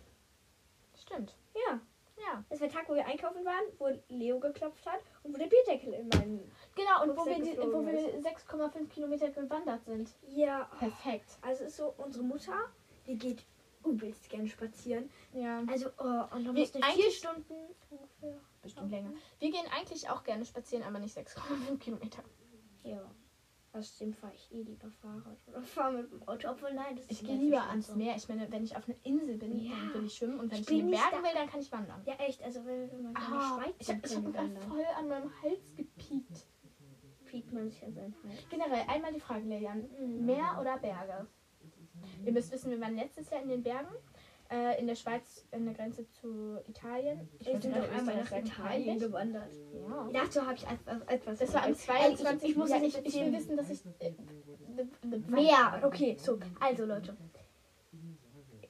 [1.02, 1.36] Stimmt.
[1.68, 1.80] Ja,
[2.18, 2.44] Ja.
[2.50, 5.48] das war der Tag, wo wir einkaufen waren, wo Leo geklopft hat und wo der
[5.48, 6.52] Bierdeckel in meinem.
[6.76, 10.10] Genau, und wo wir, die, wo wir 6,5 Kilometer gewandert sind.
[10.28, 11.38] Ja, Perfekt.
[11.42, 12.54] also ist so unsere Mutter,
[13.06, 13.46] die geht
[13.86, 15.10] übelst gerne spazieren.
[15.34, 15.64] Ja.
[15.68, 16.04] Also, oh,
[16.36, 17.54] und dann Wie- musste vier Stunden
[17.90, 18.40] ungefähr.
[18.62, 19.12] Bestimmt länger.
[19.40, 22.24] Wir gehen eigentlich auch gerne spazieren, aber nicht 6,5 Kilometer.
[22.84, 23.00] Ja.
[23.78, 26.50] Außerdem fahre ich eh lieber Fahrrad oder fahre mit dem Auto.
[26.50, 27.96] Obwohl, nein, das Ich ist gehe nervig lieber ans.
[27.96, 28.16] Meer.
[28.16, 29.72] Ich meine, wenn ich auf einer Insel bin, Ja.
[29.76, 30.40] dann will ich schwimmen.
[30.40, 32.02] Und wenn Ich ich, in den Bergen will, dann kann ich wandern.
[32.06, 32.42] Ja, echt.
[32.44, 35.08] Also, wenn, wenn man in Ah, Schweiz ich habe ich hab gerade wandern, voll an
[35.08, 36.48] meinem Hals gepiekt.
[37.26, 38.50] piekt man sich an seinen Hals.
[38.50, 39.88] Generell, einmal die Frage, Lilian.
[40.00, 40.26] Mhm.
[40.26, 41.28] Meer oder Berge?
[42.26, 43.94] Ihr müsst wissen, wir waren letztes Jahr in den Bergen.
[44.50, 47.28] Äh, in der Schweiz, an der Grenze zu Italien.
[47.40, 49.52] Ich sind gerade doch einmal nach Italien gewandert.
[49.74, 50.10] Ja.
[50.14, 50.66] Dazu habe ich
[51.08, 51.40] etwas.
[51.40, 52.44] Das war am Also, 22.
[52.44, 53.82] Ich, ich muss ja, ja nicht ich, ich will wissen, dass ich.
[54.00, 54.14] Äh,
[55.28, 55.82] Meer.
[55.84, 56.40] Okay, so.
[56.62, 57.18] Also, Leute.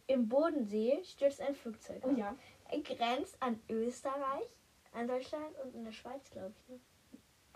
[0.07, 2.01] Im Bodensee stürzt ein Flugzeug.
[2.03, 2.35] Oh ja.
[2.69, 4.49] Er grenzt an Österreich,
[4.93, 6.69] an Deutschland und in der Schweiz, glaube ich.
[6.69, 6.79] Ne?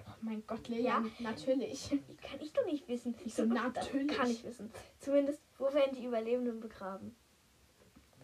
[0.05, 1.89] Oh mein Gott, Lilian, natürlich.
[1.89, 3.15] Kann ich doch nicht wissen.
[3.25, 4.15] Ich so, natürlich.
[4.15, 4.71] Kann ich wissen.
[4.99, 7.15] Zumindest, wo werden die Überlebenden begraben?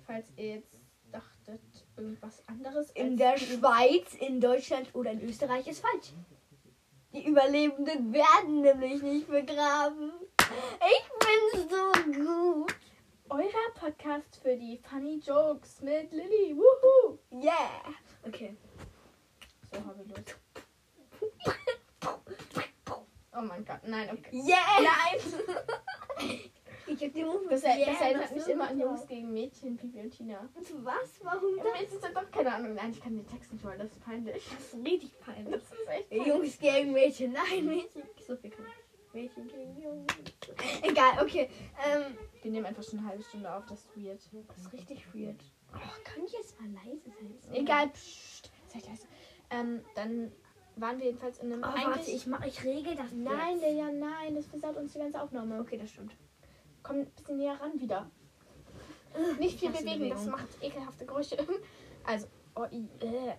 [0.07, 0.79] Falls ihr jetzt
[1.11, 1.61] dachtet,
[1.97, 2.91] irgendwas anderes.
[2.91, 6.13] In der Schweiz, in Deutschland oder in Österreich ist falsch.
[7.11, 10.13] Die Überlebenden werden nämlich nicht begraben.
[10.39, 11.91] Ich bin so
[12.23, 12.75] gut.
[13.29, 16.55] Euer Podcast für die Funny Jokes mit Lilly.
[16.55, 17.19] Wuhu!
[17.29, 17.93] Yeah.
[18.25, 18.55] Okay.
[19.71, 20.35] So, hobbylos.
[23.39, 24.31] Oh mein Gott, nein, okay.
[24.31, 24.79] Yeah.
[24.81, 26.39] Nein.
[26.87, 27.25] ich hab die.
[27.49, 30.39] Das, er- yeah, das erinnert noch mich immer an Jungs gegen Mädchen, Pipi und Tina.
[30.55, 31.19] Und Was?
[31.23, 31.81] Warum Ja, das?
[31.81, 32.73] jetzt ist ja doch keine Ahnung.
[32.75, 34.43] Nein, ich kann den Text nicht mal, das ist peinlich.
[34.49, 35.53] Das ist richtig peinlich.
[35.53, 36.27] Das ist echt peinlich.
[36.27, 37.33] Jungs gegen Mädchen.
[37.33, 38.03] Nein, Mädchen.
[38.25, 39.13] So viel kann ich.
[39.13, 40.05] Mädchen gegen Jungs.
[40.83, 41.49] Egal, okay.
[41.85, 44.19] Ähm, Wir nehmen einfach schon eine halbe Stunde auf, das ist weird.
[44.49, 45.39] das ist richtig weird.
[45.73, 47.53] Oh, kann ich jetzt mal leise sein?
[47.55, 49.07] Egal, pssst, seid leise.
[49.49, 50.31] Ähm, dann
[50.75, 51.63] waren wir jedenfalls in einem.
[51.63, 53.63] Oh, warte, ich, mach, ich regel das Nein, jetzt.
[53.71, 55.59] Lea, nein, das versaut uns die ganze Aufnahme.
[55.59, 56.15] Okay, das stimmt.
[56.87, 58.09] Komm ein bisschen näher ran wieder.
[59.39, 60.31] Nicht viel bewegen, das Bewegung.
[60.31, 61.37] macht ekelhafte Geräusche.
[62.05, 63.35] Also, oh, äh.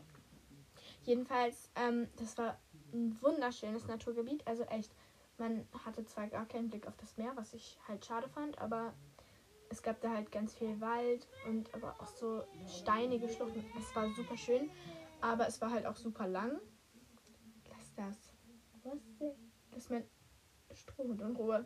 [1.05, 2.59] Jedenfalls, ähm, das war
[2.93, 4.47] ein wunderschönes Naturgebiet.
[4.47, 4.95] Also echt,
[5.39, 8.93] man hatte zwar gar keinen Blick auf das Meer, was ich halt schade fand, aber
[9.71, 13.65] es gab da halt ganz viel Wald und aber auch so steinige Schluchten.
[13.79, 14.71] Es war super schön,
[15.23, 16.61] aber es war halt auch super lang.
[17.71, 18.33] Lass das.
[18.85, 19.33] Was?
[19.73, 20.05] Lass mein
[20.75, 21.65] Strohhut in Ruhe.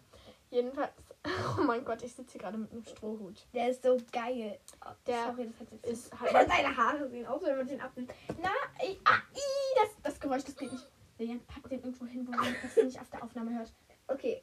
[0.52, 0.92] Jedenfalls,
[1.58, 3.46] oh mein Gott, ich sitze hier gerade mit einem Strohhut.
[3.54, 4.58] Der ist so geil.
[4.84, 6.30] Oh, Der Sorry, das hat jetzt Ist halt.
[6.50, 8.12] seine Haare sehen aus, wenn man den abnimmt.
[8.40, 8.50] Na,
[8.84, 9.40] ich, ah, i,
[9.76, 10.86] das, das Geräusch, das geht nicht.
[11.18, 13.72] Lilian, pack den irgendwo hin, wo man das nicht auf der Aufnahme hört.
[14.08, 14.42] Okay,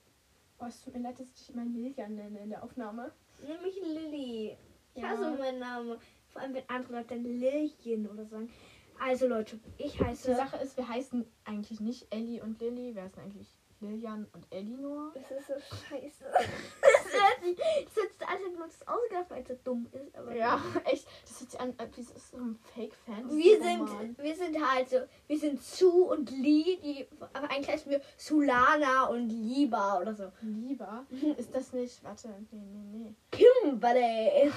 [0.61, 3.13] Oh, es tut mir leid, dass ich dich immer Lilian nenne in der Aufnahme.
[3.41, 4.57] nenn mich Lilly.
[4.93, 5.09] Ich Ja.
[5.09, 5.97] hasse meinen Namen.
[6.27, 8.51] Vor allem, wenn andere Leute dann Lilchen oder sagen.
[8.99, 10.35] Also, Leute, ich Die heiße.
[10.35, 15.11] Sache ist, wir heißen eigentlich nicht Ellie und Lilly, wir heißen eigentlich Lilian und Elinor.
[15.13, 16.25] Das ist so scheiße.
[16.81, 17.57] Das hört sich.
[17.57, 20.15] Das hört sich an, als das ausgedacht, weil es so dumm ist.
[20.15, 21.07] Aber Ja, echt.
[21.23, 21.95] Das hört sich an, als
[22.31, 23.29] so ein Fake-Fan.
[23.37, 27.91] Wir sind, wir sind halt so, wir sind Su und Li, die, aber eigentlich heißen
[27.91, 30.31] wir Sulana und Liba oder so.
[30.41, 31.05] Lieber.
[31.37, 32.03] Ist das nicht.
[32.03, 33.15] Warte, nee, nee, nee.
[33.31, 34.51] Kimberley.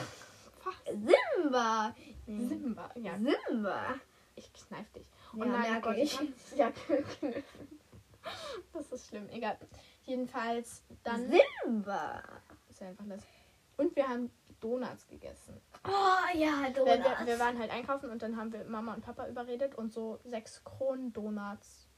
[0.60, 0.74] Fuck.
[0.86, 1.94] Simba.
[2.26, 2.46] Nee.
[2.46, 2.90] Simba.
[2.96, 3.94] Ja, Simba.
[4.36, 5.06] ich kneif dich.
[5.34, 6.20] Ja, oh nein, merke Gott, ich.
[6.20, 6.58] ich.
[6.58, 6.72] Ja.
[8.72, 9.28] Das ist schlimm.
[9.30, 9.58] Egal.
[10.04, 11.30] Jedenfalls, dann.
[11.64, 12.22] Simba.
[12.68, 13.22] Ist ja einfach das.
[13.76, 15.60] Und wir haben Donuts gegessen.
[15.84, 16.86] Oh ja, Donuts.
[17.04, 20.20] wir, wir waren halt einkaufen und dann haben wir Mama und Papa überredet und so
[20.24, 21.88] sechs Kronen Donuts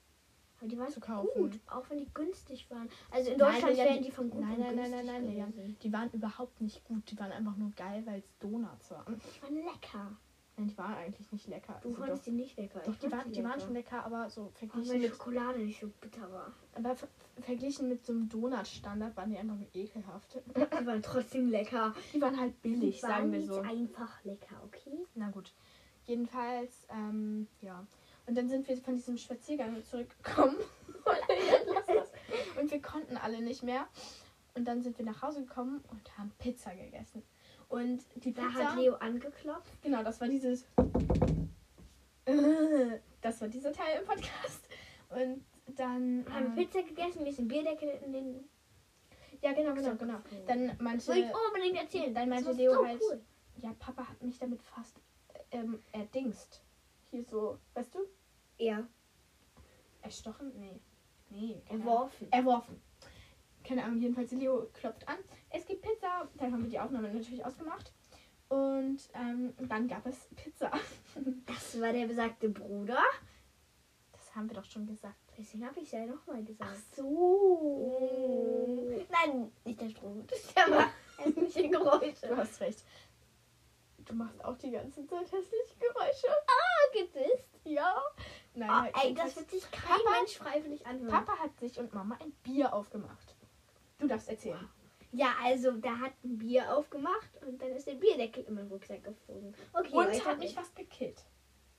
[0.58, 1.28] Aber die waren zu kaufen.
[1.34, 2.88] gut, auch wenn die günstig waren.
[3.10, 5.22] Also in Nein, Deutschland Lilian, wären die von gut Nein, nein, nein, nein, nein,
[5.52, 5.78] gewesen.
[5.82, 7.10] Die waren überhaupt nicht gut.
[7.10, 9.20] Die waren einfach nur geil, weil es Donuts waren.
[9.20, 10.16] Die waren lecker.
[10.56, 11.78] Nein, die waren eigentlich nicht lecker.
[11.82, 12.80] Du Also fandest doch, die nicht lecker.
[12.80, 13.60] doch die, waren, sie die waren lecker.
[13.64, 16.52] schon lecker, aber so verglichen wenn mit, Schokolade nicht so bitter war.
[16.74, 17.08] aber ver
[17.42, 20.40] verglichen mit so einem Donut-Standard waren die einfach nur ekelhaft.
[20.54, 21.92] Die waren trotzdem lecker.
[22.12, 23.60] Die waren halt billig, die waren sagen wir so.
[23.60, 25.04] einfach lecker, okay?
[25.14, 25.52] Na gut.
[26.04, 27.84] Jedenfalls, ähm, ja.
[28.26, 30.56] Und dann sind wir von diesem Spaziergang zurückgekommen.
[32.60, 33.86] Und wir konnten alle nicht mehr.
[34.54, 37.22] Und dann sind wir nach Hause gekommen und haben Pizza gegessen.
[37.68, 39.82] Und die Da Pizza, hat Leo angeklopft.
[39.82, 40.66] genau, das war dieses.
[43.20, 44.68] Das war dieser Teil im Podcast.
[45.08, 45.44] Und
[45.76, 46.26] dann.
[46.30, 48.48] haben wir Pizza gegessen, ein Bierdeckel in den.
[49.40, 50.18] ja, genau, genau, genau.
[50.46, 52.14] Dann meinte, Soll ich unbedingt erzählen?
[52.14, 53.20] dann meinte Das Leo so halt, cool.
[53.56, 55.00] ja, Papa hat mich damit fast
[55.52, 56.62] ähm, erdingst.
[57.10, 58.00] Hier so, weißt du?
[58.58, 58.86] Ja,
[60.02, 60.52] Erstochen?
[60.60, 60.80] Nee.
[61.30, 61.62] Nee.
[61.70, 62.30] erworfen.
[62.30, 62.80] Erworfen.
[63.66, 65.16] Keine Ahnung, jedenfalls Leo klopft an.
[65.50, 66.28] Es gibt Pizza.
[66.36, 67.92] Dann haben wir die Aufnahme natürlich ausgemacht.
[68.48, 70.70] Und ähm, dann gab es Pizza.
[71.46, 73.00] Das war der besagte Bruder.
[74.12, 75.14] Das haben wir doch schon gesagt.
[75.38, 76.94] Deswegen habe ich es ja nochmal gesagt.
[76.94, 77.98] so.
[79.10, 80.24] Nein, nicht der Strom.
[80.56, 82.26] Der macht hässliche Geräusche.
[82.28, 82.84] Du hast recht.
[84.04, 86.26] Du machst auch die ganze Zeit hässliche Geräusche.
[86.92, 87.48] Gepisst.
[87.64, 87.96] Ja.
[88.54, 91.10] Nein, Oh, halt ey, das wird sich kein Papa- Mensch freiwillig anhören.
[91.10, 93.33] Papa hat sich und Mama ein Bier aufgemacht.
[94.04, 94.68] Du darfst erzählen.
[95.12, 99.02] Ja, also da hat ein Bier aufgemacht und dann ist der Bierdeckel in meinen Rucksack
[99.02, 99.54] geflogen.
[99.72, 101.24] Okay, Und hat mich fast gekillt.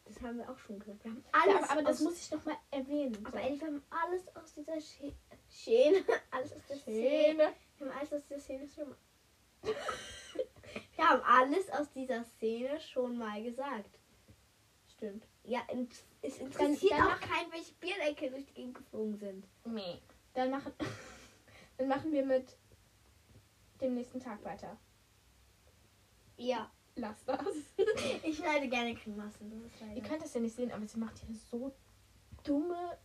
[0.06, 1.04] Das haben wir auch schon gesagt.
[1.04, 3.18] Wir haben Ja, alles aber, aber das muss ich noch mal erwähnen.
[3.26, 5.14] aber ehrlich, wir haben alles aus dieser Sch
[5.50, 8.98] Szene, alles aus der Szene, wir haben alles aus dieser Szene schon mal,
[10.96, 14.00] wir haben alles aus dieser Szene schon mal gesagt.
[14.96, 15.28] Stimmt.
[15.44, 15.62] Ja,
[16.22, 19.46] es interessiert auch keinen, welche Bierdeckel durch die Gegend geflogen sind.
[19.66, 20.02] Nee.
[20.34, 20.74] Dann machen,
[21.78, 22.58] dann machen wir mit
[23.82, 24.78] dem nächsten Tag weiter.
[26.38, 27.40] Ja, Lass das.
[28.24, 29.70] ich schneide gerne Grimassen.
[29.94, 31.74] Ihr könnt das ja nicht sehen, aber sie macht hier so
[32.44, 32.98] dumme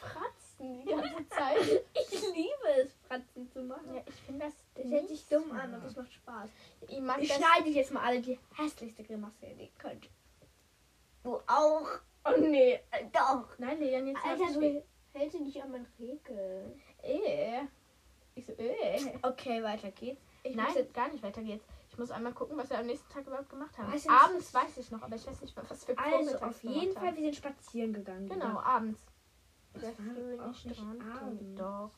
[0.00, 1.84] Fratzen die ganze Zeit.
[1.94, 3.94] Ich liebe es, Fratzen zu machen.
[3.94, 4.54] ja, ich finde das.
[4.74, 5.54] Das hört sich dumm so.
[5.54, 6.50] an und das macht Spaß.
[6.88, 10.10] Ich Ich schneide jetzt mal alle die hässlichste Grimasse, die ihr könnt.
[11.22, 11.88] Du auch.
[12.24, 12.80] Oh nee.
[13.12, 13.58] Doch.
[13.58, 16.76] Nein, Leon, jetzt Alter, du hältst dich nicht an meinen Regel.
[17.02, 17.62] Äh.
[18.34, 18.98] Ich so, äh.
[19.22, 20.22] Okay, weiter geht's.
[20.42, 21.64] Ich Nein, muss jetzt, gar nicht weiter geht's.
[21.90, 23.92] Ich muss einmal gucken, was wir am nächsten Tag überhaupt gemacht haben.
[23.94, 27.04] Ich abends weiß ich noch, aber ich weiß nicht, was wir also auf jeden haben.
[27.04, 28.28] Fall, wir sind spazieren gegangen.
[28.28, 29.00] Genau, abends.
[29.74, 31.58] Das war auch nicht abends.
[31.58, 31.90] Doch.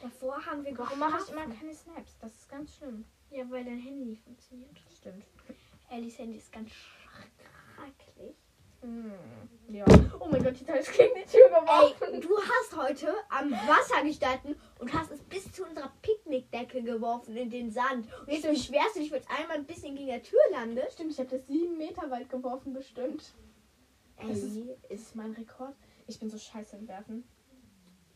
[0.00, 2.16] Davor haben wir Warum mache ich immer keine Snaps?
[2.20, 3.04] Das ist ganz schlimm.
[3.30, 4.78] Ja, weil dein Handy nicht funktioniert.
[4.96, 5.24] Stimmt.
[5.90, 8.07] Ellis Handy ist ganz schrecklich.
[9.68, 9.84] Ja.
[10.18, 12.14] Oh mein Gott, die Teil ist gegen die Tür geworfen.
[12.14, 17.36] Ey, du hast heute am Wasser gestanden und hast es bis zu unserer Picknickdecke geworfen
[17.36, 18.08] in den Sand.
[18.20, 20.92] Und jetzt beschwerst du dich, weil es einmal ein bisschen gegen der Tür landet.
[20.92, 23.34] Stimmt, ich habe das sieben Meter weit geworfen, bestimmt.
[24.26, 24.56] Das ist,
[24.88, 25.74] ist mein Rekord.
[26.06, 27.24] Ich bin so scheiße im Werfen.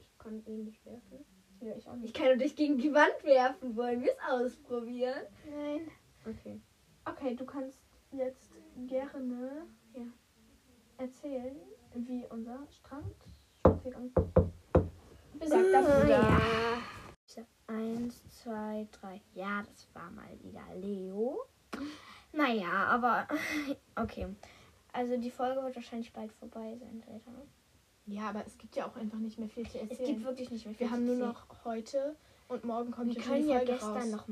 [0.00, 1.24] ich kann ihn nicht werfen.
[1.60, 2.14] Ja, ich auch Ich nicht.
[2.14, 3.76] kann nur dich gegen die Wand werfen.
[3.76, 5.22] Wollen wir es ausprobieren?
[5.50, 5.88] Nein.
[6.26, 6.60] Okay.
[7.04, 7.78] Okay, du kannst
[8.10, 8.50] jetzt
[8.86, 10.02] gerne Ja.
[10.98, 11.56] Erzählen,
[11.94, 14.10] wie unser Strandspaziergang
[15.38, 16.08] besagter Bruder.
[16.08, 16.42] Ja.
[17.66, 19.20] Eins, zwei, drei.
[19.34, 21.38] Ja, das war mal wieder Leo.
[22.32, 23.26] Naja, aber
[23.96, 24.26] okay.
[24.92, 27.30] Also die Folge wird wahrscheinlich bald vorbei sein, Greta.
[28.04, 30.08] Ja, aber es gibt ja auch einfach nicht mehr viel zu Es erzählen.
[30.14, 31.46] gibt wirklich nicht mehr viel Wir haben zu nur erzählen.
[31.48, 32.16] noch heute
[32.48, 34.26] und morgen kommt Wir können ja gestern raus.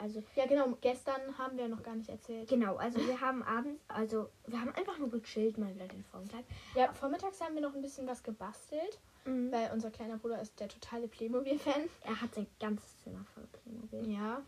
[0.00, 0.76] Also Ja, genau.
[0.80, 2.48] Gestern haben wir noch gar nicht erzählt.
[2.48, 6.44] genau, also wir haben abends, also wir haben einfach nur gechillt mal wieder den Vormittag.
[6.74, 10.68] Ja, vormittags haben wir noch ein bisschen was gebastelt, weil unser kleiner Bruder ist der
[10.68, 11.88] totale Playmobil-Fan.
[12.04, 14.12] Er hat sein ganzes Zimmer voll Playmobil.
[14.14, 14.42] Ja.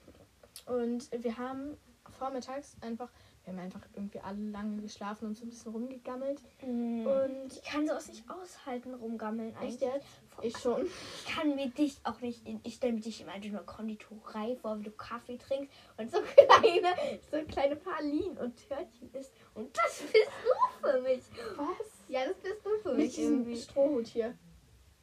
[0.66, 1.76] Und wir haben
[2.18, 3.08] vormittags einfach,
[3.44, 6.40] wir haben einfach irgendwie alle lange geschlafen und so ein bisschen rumgegammelt.
[6.62, 9.80] Und Und ich kann sowas nicht aushalten, rumgammeln echt eigentlich.
[9.80, 10.21] jetzt?
[10.40, 10.86] Ich schon.
[10.86, 14.56] Ich kann mir dich auch nicht, in, ich stelle mir dich immer in einer Konditorei
[14.56, 19.32] vor, wie du Kaffee trinkst und so kleine, so kleine Pralinen und Törtchen isst.
[19.54, 21.22] Und das bist du für mich.
[21.56, 21.86] Was?
[22.08, 23.60] Ja, das bist du für Mit mich diesem irgendwie.
[23.60, 24.36] Strohhut hier.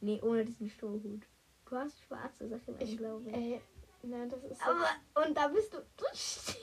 [0.00, 1.22] Nee, ohne diesen Strohhut.
[1.68, 3.34] Du hast schwarze Sachen, Ich glaube ich.
[3.36, 3.60] Ey,
[4.02, 4.60] na, das ist.
[4.62, 4.88] Aber,
[5.26, 6.56] und da bist du, du stehst.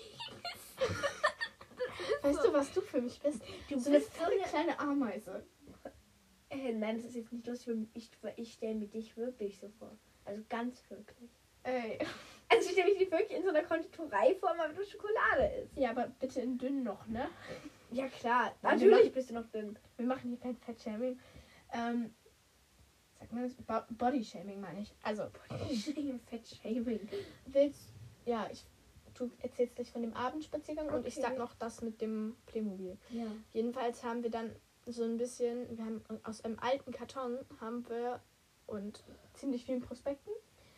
[2.22, 3.42] weißt du, was du für mich bist?
[3.70, 5.46] Du So bist so eine kleine Ameise.
[6.58, 9.98] Äh, nein, das ist jetzt nicht lustig, ich, ich stelle mir dich wirklich so vor.
[10.26, 11.30] Also ganz wirklich.
[11.64, 12.00] Ey.
[12.50, 15.76] Also ich stelle mich nicht wirklich in so einer Konditorei vor, weil du Schokolade ist.
[15.76, 17.28] Ja, aber bitte in dünn noch, ne?
[17.92, 19.78] Ja klar, natürlich wir bist du noch dünn.
[19.98, 21.20] Wir machen hier kein Fettshaming.
[21.74, 22.14] Ähm,
[23.20, 23.54] sag mal das?
[23.56, 24.96] Bo Bodyshaming meine ich.
[25.04, 25.24] Also,
[26.30, 27.10] Fettshaming.
[27.48, 27.92] willst.
[28.26, 28.66] Ja, ich.
[29.14, 31.26] Du erzählst gleich von dem Abendspaziergang und ich Okay.
[31.28, 32.98] sag noch das mit dem Playmobil.
[33.10, 33.26] Ja.
[33.52, 34.56] Jedenfalls haben wir dann
[34.92, 38.22] so ein bisschen, wir haben aus einem alten Karton haben wir
[38.66, 40.32] und ziemlich vielen Prospekten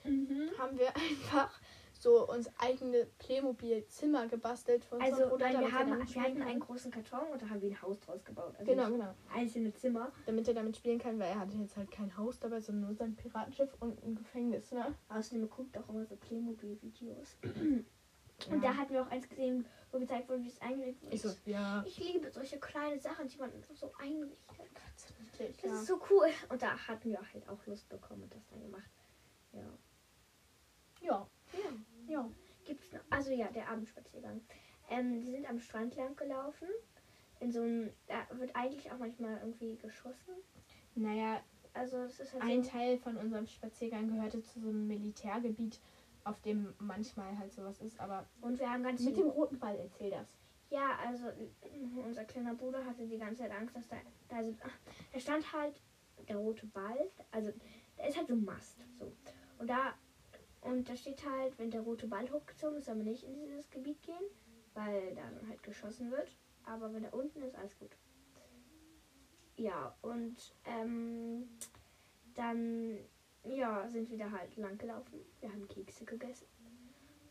[0.05, 0.49] Mhm.
[0.57, 1.59] haben wir einfach
[1.91, 6.47] so uns eigene Playmobil-Zimmer gebastelt unseren Also Bruder, nein, wir, haben, wir hatten kann.
[6.47, 8.53] einen großen Karton und da haben wir ein Haus draus gebaut.
[8.57, 9.13] Also Genau, genau.
[9.35, 10.09] einzelne Zimmer.
[10.25, 12.95] Damit er damit spielen kann, weil er hatte jetzt halt kein Haus dabei, sondern nur
[12.95, 14.95] sein Piratenschiff und ein Gefängnis, ne?
[15.09, 17.37] Außerdem guckt auch immer so Playmobil-Videos.
[18.47, 21.13] Und da hatten wir auch eins gesehen, wo gezeigt wurde, wie es eingerichtet wird.
[21.13, 21.83] Ich so, ja.
[21.85, 24.69] Ich liebe solche kleine Sachen, die man so einrichtet.
[25.19, 25.79] Niedlich, Das ja.
[25.79, 26.27] ist so cool.
[26.49, 28.89] Und da hatten wir halt auch Lust bekommen und das dann gemacht.
[29.53, 29.61] Ja.
[31.01, 31.69] Ja, Ja.
[32.07, 32.29] ja.
[32.65, 32.99] Gibt's noch?
[33.09, 34.41] Also ja, der Abendspaziergang.
[34.89, 36.67] Ähm, die sind am Strand lang gelaufen.
[37.39, 40.33] In so einem, da wird eigentlich auch manchmal irgendwie geschossen.
[40.95, 41.41] Naja,
[41.73, 45.79] Also ist halt ein so, Teil von unserem Spaziergang gehörte zu so einem Militärgebiet,
[46.29, 47.99] auf dem manchmal halt sowas ist.
[47.99, 50.27] Aber Und wir haben ganz mit dem roten Ball erzähl das.
[50.69, 51.49] Ja, also äh,
[52.05, 53.97] unser kleiner Bruder hatte die ganze Zeit Angst, dass da,
[54.29, 54.55] also
[55.11, 55.81] da stand halt
[56.27, 57.51] der rote Ball, also
[57.97, 59.11] da ist halt so ein Mast, so.
[59.57, 59.95] Und da,
[60.61, 63.69] und da steht halt, wenn der rote Ball hochgezogen ist, soll man nicht in dieses
[63.71, 64.23] Gebiet gehen,
[64.75, 66.29] weil da dann halt geschossen wird.
[66.65, 67.97] Aber wenn er unten ist, alles gut.
[69.55, 71.49] Ja, und ähm,
[72.35, 72.99] dann,
[73.43, 75.19] ja, sind wir da halt lang gelaufen.
[75.39, 76.47] Wir haben Kekse gegessen.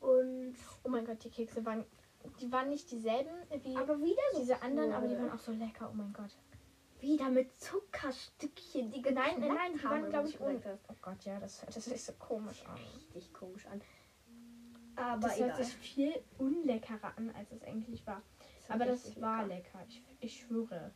[0.01, 0.55] Und,
[0.85, 1.85] Oh mein Gott, die Kekse waren,
[2.41, 3.31] die waren nicht dieselben
[3.63, 5.89] wie aber wieder so diese anderen, aber die waren auch so lecker.
[5.91, 6.37] Oh mein Gott.
[7.01, 10.61] Wieder mit Zuckerstückchen, die Nein, nein, nein, die waren, glaube ich, ohne.
[10.89, 12.77] Oh Gott, ja, das hört sich so komisch an.
[13.15, 13.81] Richtig komisch an.
[14.97, 15.65] Aber Das hört egal.
[15.65, 18.21] sich viel unleckerer an, als es eigentlich war.
[18.67, 19.79] war Aber das war lecker.
[19.79, 20.93] lecker, ich, ich schwöre.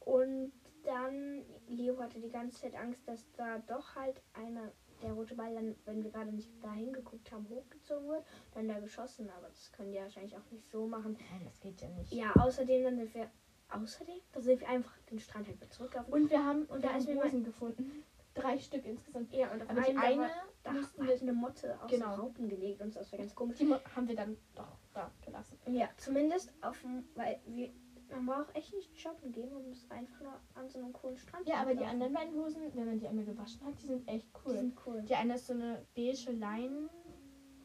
[0.00, 0.52] Und
[0.84, 4.70] dann, Leo hatte die ganze Zeit Angst, dass da doch halt einer,
[5.02, 8.24] der rote Ball dann, wenn wir gerade nicht da hingeguckt haben, hochgezogen wird,
[8.54, 9.30] dann da geschossen.
[9.36, 11.16] Aber das können die wahrscheinlich auch nicht so machen.
[11.32, 12.12] Nein, das geht ja nicht.
[12.12, 13.30] Ja, außerdem dann sind wir,
[13.70, 16.12] außerdem, da sind wir einfach den Strand halt wieder zurückgelaufen.
[16.12, 18.04] Und wir haben, Und und da wir haben ist mir Hosen gefunden.
[18.34, 19.32] Drei Stück insgesamt.
[19.32, 20.30] ja, und auf Aber da eine
[20.62, 22.10] da mussten wir, eine Motte aus Genau.
[22.12, 23.58] den Raupen gelegt und das war ganz komisch.
[23.58, 25.58] die haben wir dann doch da gelassen.
[25.66, 27.70] Ja, zumindest auf dem, weil wir,
[28.10, 31.48] man braucht echt nicht shoppen gehen, man muss einfach nur an so einem coolen Strand
[31.48, 31.90] Ja, aber die laufen.
[31.90, 34.52] anderen beiden Hosen, wenn man die einmal gewaschen hat, die sind echt Die cool.
[34.56, 35.02] sind cool.
[35.02, 36.90] Die eine ist so eine beige Leinenhose,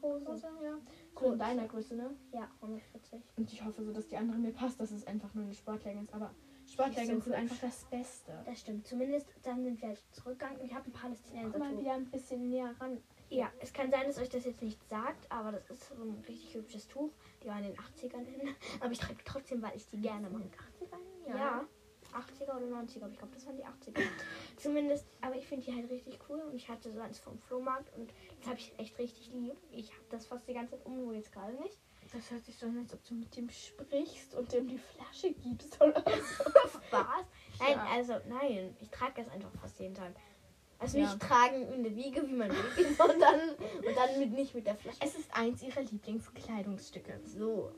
[0.02, 0.48] Hose.
[0.62, 0.78] ja.
[1.18, 2.14] So in deiner Größe, ne?
[2.32, 3.22] Ja, 140.
[3.36, 6.12] Und ich hoffe so, dass die andere mir passt, dass es einfach nur eine Sportleggings.
[6.12, 6.34] Aber
[6.66, 8.32] Sportleggings so sind einfach das Beste.
[8.44, 8.86] Das stimmt.
[8.86, 10.60] Zumindest dann sind wir halt zurückgegangen.
[10.64, 11.50] Ich habe ein Palästinenser.
[11.58, 12.98] Guck mal wieder ein bisschen näher ran.
[13.28, 16.22] Ja, es kann sein, dass euch das jetzt nicht sagt, aber das ist so ein
[16.28, 17.10] richtig hübsches Tuch.
[17.42, 18.54] Die war in den 80ern hin.
[18.80, 20.42] Aber ich trage trotzdem, weil ich die gerne mag.
[20.42, 21.36] 80er?
[21.36, 21.66] Ja.
[22.12, 24.00] 80er oder 90er, aber ich glaube, das waren die 80er.
[24.56, 27.92] Zumindest, aber ich finde die halt richtig cool und ich hatte so eins vom Flohmarkt
[27.96, 29.56] und das habe ich echt richtig lieb.
[29.70, 31.76] Ich habe das fast die ganze Zeit um, nur jetzt gerade nicht.
[32.12, 35.32] Das hört sich so an, als ob du mit dem sprichst und dem die Flasche
[35.34, 36.44] gibst oder so.
[36.86, 37.26] Spaß?
[37.58, 37.86] Nein, Ja.
[37.92, 40.14] also nein, ich trage das einfach fast jeden Tag.
[40.78, 41.04] Also Ja.
[41.04, 44.76] nicht tragen in der Wiege, wie man will, sondern und dann mit, nicht mit der
[44.76, 44.98] Flasche.
[45.00, 47.20] Es ist eins ihrer Lieblingskleidungsstücke.
[47.24, 47.72] So.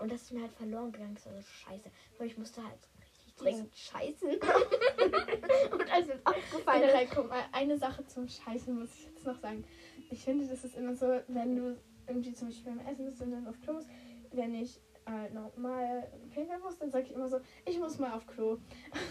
[0.00, 1.14] Und das ist mir halt verloren gegangen.
[1.14, 1.90] Das war so scheiße.
[2.16, 4.28] Aber ich musste halt richtig dringend scheißen.
[5.72, 9.38] und als mir aufgefallen Generell, guck mal, eine Sache zum Scheißen muss ich jetzt noch
[9.40, 9.64] sagen.
[10.10, 13.32] Ich finde, das ist immer so, wenn du irgendwie zum Beispiel beim Essen bist und
[13.32, 13.88] dann auf Klo musst,
[14.32, 18.26] wenn ich äh, normal pinkeln muss, dann sage ich immer so, ich muss mal auf
[18.26, 18.58] Klo.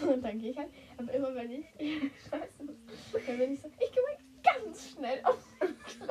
[0.02, 0.70] Und dann gehe ich halt.
[0.96, 1.66] Aber immer wenn ich
[2.30, 2.76] scheißen muss,
[3.26, 6.06] dann bin ich so, ich gehe mal ganz schnell auf Klo.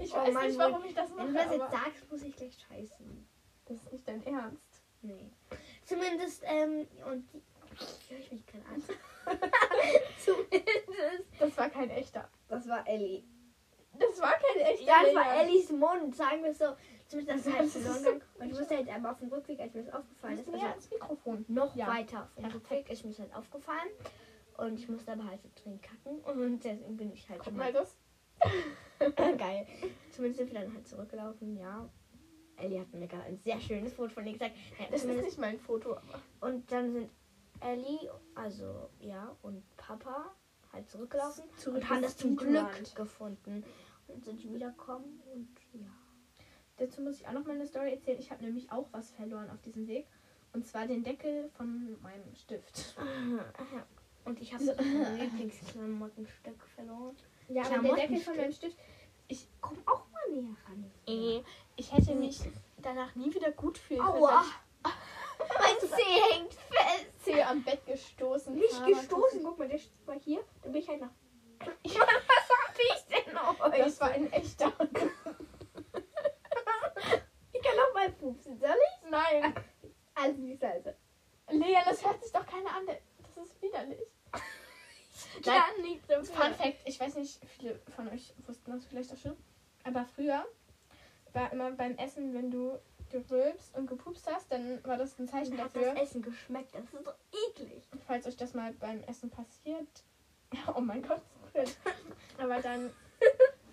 [0.00, 2.22] Ich Oh weiß Mann, nicht, warum ich das mache, Wenn du das jetzt sagst, muss
[2.22, 3.28] ich gleich scheißen.
[3.66, 4.82] das ist nicht dein Ernst.
[5.02, 5.30] Nee.
[5.84, 7.42] Zumindest, ähm, und die.
[8.10, 8.82] Höre ich mich gerade an?
[10.22, 11.28] Zumindest.
[11.38, 12.28] Das war kein echter.
[12.48, 13.22] Das war Ellie.
[13.98, 14.84] Das war kein echter.
[14.84, 15.42] Ja, das war.
[15.42, 16.66] Ellies Mund, sagen wir es so.
[17.10, 18.40] Zumindest das halt verloren so.
[18.42, 20.90] Und ich musste halt aber auf dem Rückweg, als mir das aufgefallen ist, also ans
[20.90, 21.44] Mikrofon.
[21.48, 21.88] noch Ja.
[21.88, 22.44] weiter auf dem.
[22.46, 23.88] Rückweg ist mir das halt aufgefallen.
[24.58, 26.18] Und ich musste aber halt so dringend kacken.
[26.20, 27.96] Und deswegen bin ich halt Guck mal das.
[29.38, 29.66] Geil.
[30.12, 31.88] Zumindest sind wir dann halt zurückgelaufen, ja.
[32.56, 34.54] Ellie hat mir gerade ein sehr schönes Foto von ihr gesagt.
[34.78, 36.20] Ja, Das ist nicht mein Foto, aber.
[36.42, 37.10] und dann sind
[37.60, 40.30] Ellie, also ja, und Papa
[40.72, 43.64] halt zurückgelaufen Zurück und haben ins das zum Glück gefunden.
[44.08, 45.48] Und sind wiederkommen und.
[46.80, 48.18] Dazu muss ich auch noch mal eine Story erzählen.
[48.18, 50.06] Ich habe nämlich auch was verloren auf diesem Weg.
[50.54, 52.96] Und zwar den Deckel von meinem Stift.
[54.24, 54.72] Und ich habe So.
[54.76, 57.16] mein Lieblingsklamottenstück verloren.
[57.48, 58.78] Ja, aber der Deckel von meinem Stift.
[59.28, 60.90] Ich, Komm auch mal näher ran.
[61.06, 61.42] äh,
[61.76, 62.40] ich hätte mich
[62.82, 64.16] danach nie wieder gut fühlen können.
[64.24, 64.44] Aua!
[64.82, 64.92] weil
[65.58, 67.06] Mein Zeh hängt fest.
[67.22, 68.92] Zehe am Bett gestoßen Nicht habe.
[68.94, 69.42] gestoßen.
[69.44, 70.40] Guck mal, der steht mal hier.
[70.62, 71.10] Dann bin ich halt nach.
[71.60, 73.78] Was hab ich denn euch?
[73.84, 74.72] Das war ein echter.
[78.00, 79.10] Mal pupsen, soll ich?
[79.10, 79.54] Nein.
[80.14, 80.90] Also nicht also.
[81.50, 82.86] Lea, das hört sich doch keiner an.
[82.86, 84.00] Das ist widerlich.
[85.44, 89.12] Nein, Kann nicht so Fun Fact, ich weiß nicht, viele von euch wussten das vielleicht
[89.12, 89.36] auch schon,
[89.84, 90.46] aber früher
[91.34, 92.78] war immer beim Essen, wenn du
[93.10, 96.74] gerülpst und gepupst hast, dann war das ein Zeichen Dann hat dafür, das Essen geschmeckt.
[96.74, 97.16] Das ist doch
[97.50, 97.84] eklig.
[98.06, 100.04] falls euch das mal beim Essen passiert.
[100.74, 101.22] Oh mein Gott,
[102.38, 102.90] aber dann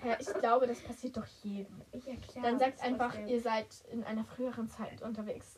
[0.04, 1.82] Ja, ich glaube, das passiert doch jedem.
[1.93, 2.43] Ja, klar.
[2.43, 3.28] Dann sagt einfach, trotzdem.
[3.28, 5.58] ihr seid in einer früheren Zeit unterwegs.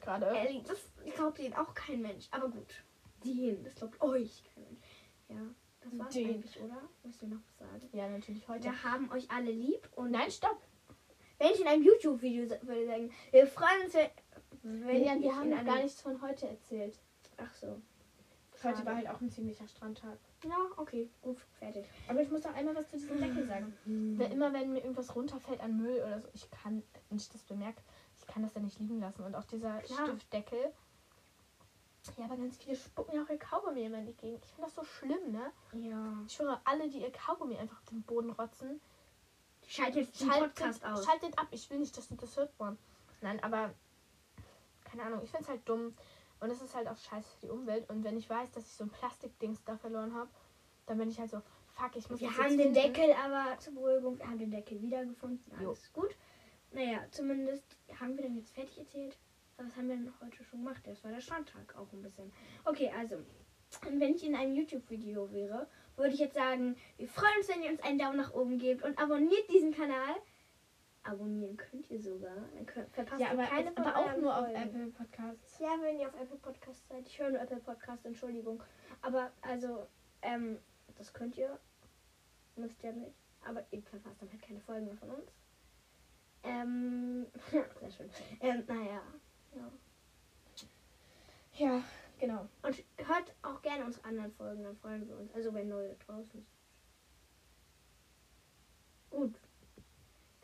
[0.00, 0.26] Gerade.
[0.26, 0.78] Ellie, das
[1.14, 2.28] glaubt ihnen auch kein Mensch.
[2.30, 2.84] Aber gut.
[3.24, 5.10] Den, das glaubt euch kein Mensch.
[5.28, 5.40] Ja,
[5.80, 6.28] das war's Den.
[6.30, 6.82] eigentlich, oder?
[7.02, 7.88] Müsst ihr noch was sagen?
[7.92, 8.64] Ja, natürlich heute.
[8.64, 10.60] Wir haben euch alle lieb und Nein, stopp.
[11.38, 15.50] wenn ich in einem YouTube-Video würde sagen, wir freuen uns, wenn, wenn ich wir haben
[15.64, 16.98] gar nichts von heute erzählt.
[17.36, 17.82] Ach so.
[18.62, 18.86] Heute Schade.
[18.86, 20.18] war halt auch ein ziemlicher Strandtag.
[20.44, 21.86] Ja, okay, gut, fertig.
[22.08, 23.74] Aber ich muss noch einmal was zu diesem Deckel sagen.
[24.18, 27.42] Weil immer wenn mir irgendwas runterfällt an Müll oder so, ich kann, wenn ich das
[27.42, 27.80] bemerke,
[28.18, 29.22] ich kann das ja nicht liegen lassen.
[29.22, 30.06] Und auch dieser Klar.
[30.06, 30.72] Stiftdeckel.
[32.16, 34.44] Ja, aber ganz viele spucken ja auch ihr Kaugummi immer in die Gegend.
[34.44, 35.50] Ich finde das so schlimm, ne?
[35.72, 36.12] Ja.
[36.26, 38.80] Ich schwöre, alle, die ihr Kaugummi einfach auf den Boden rotzen,
[39.66, 41.04] Schalt jetzt den schaltet, Podcast aus.
[41.04, 41.48] schaltet ab.
[41.50, 42.78] Ich will nicht, dass du das hört, Mann.
[43.20, 43.74] Nein, aber
[44.84, 45.94] keine Ahnung, ich finde es halt dumm.
[46.40, 47.88] Und es ist halt auch scheiße für die Umwelt.
[47.88, 50.28] Und wenn ich weiß, dass ich so ein Plastikdings da verloren habe,
[50.86, 52.74] dann bin ich halt so, fuck, ich muss Wir haben den finden.
[52.74, 55.52] Deckel aber zur Beruhigung, wir haben den Deckel wiedergefunden.
[55.60, 55.68] Jo.
[55.68, 56.14] Alles gut.
[56.72, 57.64] Naja, zumindest
[57.98, 59.18] haben wir dann jetzt fertig erzählt.
[59.56, 60.82] Was haben wir denn heute schon gemacht?
[60.84, 62.30] Das war der Strandtag auch ein bisschen.
[62.64, 63.16] Okay, also,
[63.82, 65.66] wenn ich in einem YouTube-Video wäre,
[65.96, 68.82] würde ich jetzt sagen, wir freuen uns, wenn ihr uns einen Daumen nach oben gebt
[68.82, 70.14] und abonniert diesen Kanal.
[71.06, 72.34] Abonnieren könnt ihr sogar.
[72.54, 74.60] Dann könnt, verpasst Ja, ihr aber, keine aber auch nur auf Folgen.
[74.60, 75.58] Apple Podcasts.
[75.60, 77.06] Ja, wenn ihr auf Apple Podcast seid.
[77.06, 78.62] Ich höre nur Apple Podcast, Entschuldigung.
[79.02, 79.86] Aber also,
[80.22, 80.58] ähm,
[80.98, 81.58] das könnt ihr.
[82.56, 83.14] Müsst ihr nicht.
[83.44, 85.30] Aber ihr verpasst dann halt keine Folgen mehr von uns.
[86.42, 88.10] Ähm, sehr schön.
[88.40, 89.02] Ähm, naja.
[89.54, 89.72] Ja.
[91.58, 91.82] Ja,
[92.18, 92.48] genau.
[92.62, 95.32] Und hört auch gerne unsere anderen Folgen, dann freuen wir uns.
[95.34, 96.46] Also wenn neue draußen sind.
[99.10, 99.34] Gut.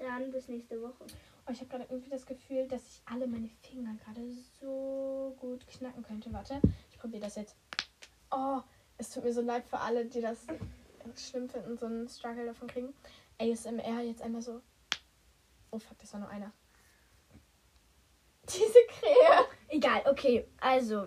[0.02, 1.06] Dann bis nächste Woche.
[1.46, 5.64] Oh, ich habe gerade irgendwie das Gefühl, dass ich alle meine Finger gerade so gut
[5.68, 6.32] knacken könnte.
[6.32, 7.56] Warte, ich probiere das jetzt.
[8.32, 8.60] Oh,
[8.98, 10.46] es tut mir so leid für alle, die das
[11.16, 12.92] schlimm finden, so einen Struggle davon kriegen.
[13.38, 14.60] ASMR jetzt einmal so.
[15.70, 16.52] Oh fuck, das war nur einer.
[18.48, 19.46] Diese Krähe.
[19.68, 20.48] Egal, okay.
[20.60, 21.06] Also,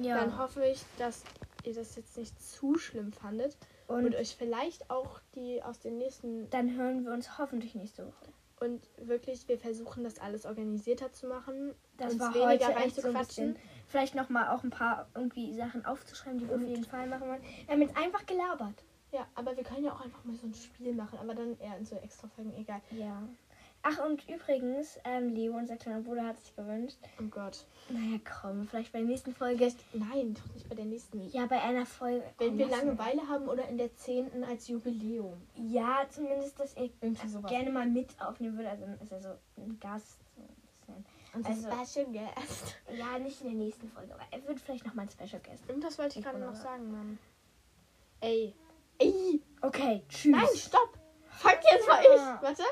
[0.00, 0.16] ja.
[0.16, 1.24] Dann hoffe ich, dass
[1.64, 3.58] ihr das jetzt nicht zu schlimm fandet
[3.90, 8.06] und, und euch vielleicht auch die aus den nächsten dann hören wir uns hoffentlich nächste
[8.06, 8.26] Woche.
[8.60, 12.96] und wirklich wir versuchen das alles organisierter zu machen, Das uns war weniger heute echt
[12.96, 13.56] so ein bisschen.
[13.86, 17.28] Vielleicht noch mal auch ein paar irgendwie Sachen aufzuschreiben, die wir auf jeden Fall machen
[17.28, 17.42] wollen.
[17.66, 18.84] Wir haben jetzt einfach gelabert.
[19.12, 21.76] Ja, aber wir können ja auch einfach mal so ein Spiel machen, aber dann eher
[21.76, 22.80] in so extra Folgen, egal.
[22.92, 23.22] Ja.
[23.82, 26.98] Ach, und übrigens, ähm, Leo, unser kleiner Bruder, hat sich gewünscht.
[27.18, 27.64] Oh Gott.
[27.88, 29.72] Naja, komm, vielleicht bei der nächsten Folge.
[29.94, 31.26] Nein, doch nicht bei der nächsten.
[31.30, 32.22] Ja, bei einer Folge.
[32.38, 35.40] Wenn komm, wir Langeweile haben oder in der zehnten als Jubiläum.
[35.56, 35.66] mal.
[35.66, 36.74] Ja, zumindest, dass
[37.32, 37.50] sowas.
[37.50, 38.72] gerne mal mit aufnehmen würdet.
[38.72, 39.28] Also, ist ja so
[39.62, 40.18] ein Gast.
[40.36, 40.42] So
[40.92, 41.04] ein bisschen.
[41.32, 42.76] Unser Also- Special Guest.
[42.98, 45.70] Ja, nicht in der nächsten Folge, aber er wird vielleicht noch mal ein Special Guest.
[45.70, 47.18] Und das wollte ich Ich gerade noch sagen, Mann.
[48.20, 48.54] Ey.
[48.98, 49.40] Ey.
[49.62, 50.32] Okay, tschüss.
[50.32, 50.98] Nein, stopp.
[51.30, 52.42] Fuck, jetzt war ich.
[52.42, 52.62] Warte.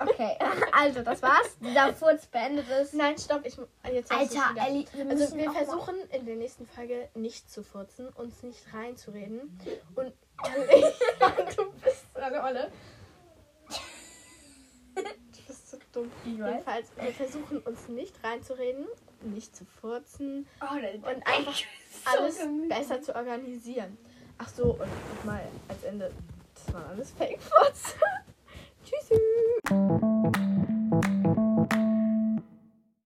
[0.00, 0.36] Okay,
[0.72, 1.56] also, das war's.
[1.60, 2.94] Dieser Furz beendet ist.
[2.94, 3.44] Nein, stopp.
[3.44, 3.56] Ich,
[3.92, 4.54] jetzt Alter.
[4.66, 8.62] Ellie, wir Also müssen wir versuchen in der nächsten Folge nicht zu furzen, uns nicht
[8.74, 9.58] reinzureden.
[9.94, 10.12] Und
[11.56, 12.70] du bist so eine Olle.
[14.94, 15.02] Du
[15.46, 16.10] bist so dumm.
[16.24, 18.86] Jedenfalls, wir versuchen uns nicht reinzureden,
[19.22, 21.64] nicht zu furzen Oh, und einfach so
[22.18, 22.68] alles gemütlich.
[22.78, 23.96] besser zu organisieren.
[24.38, 26.10] Ach so, und nochmal als Ende,
[26.54, 27.94] das waren alles Fake-Furze.
[28.86, 29.14] Tschüssi.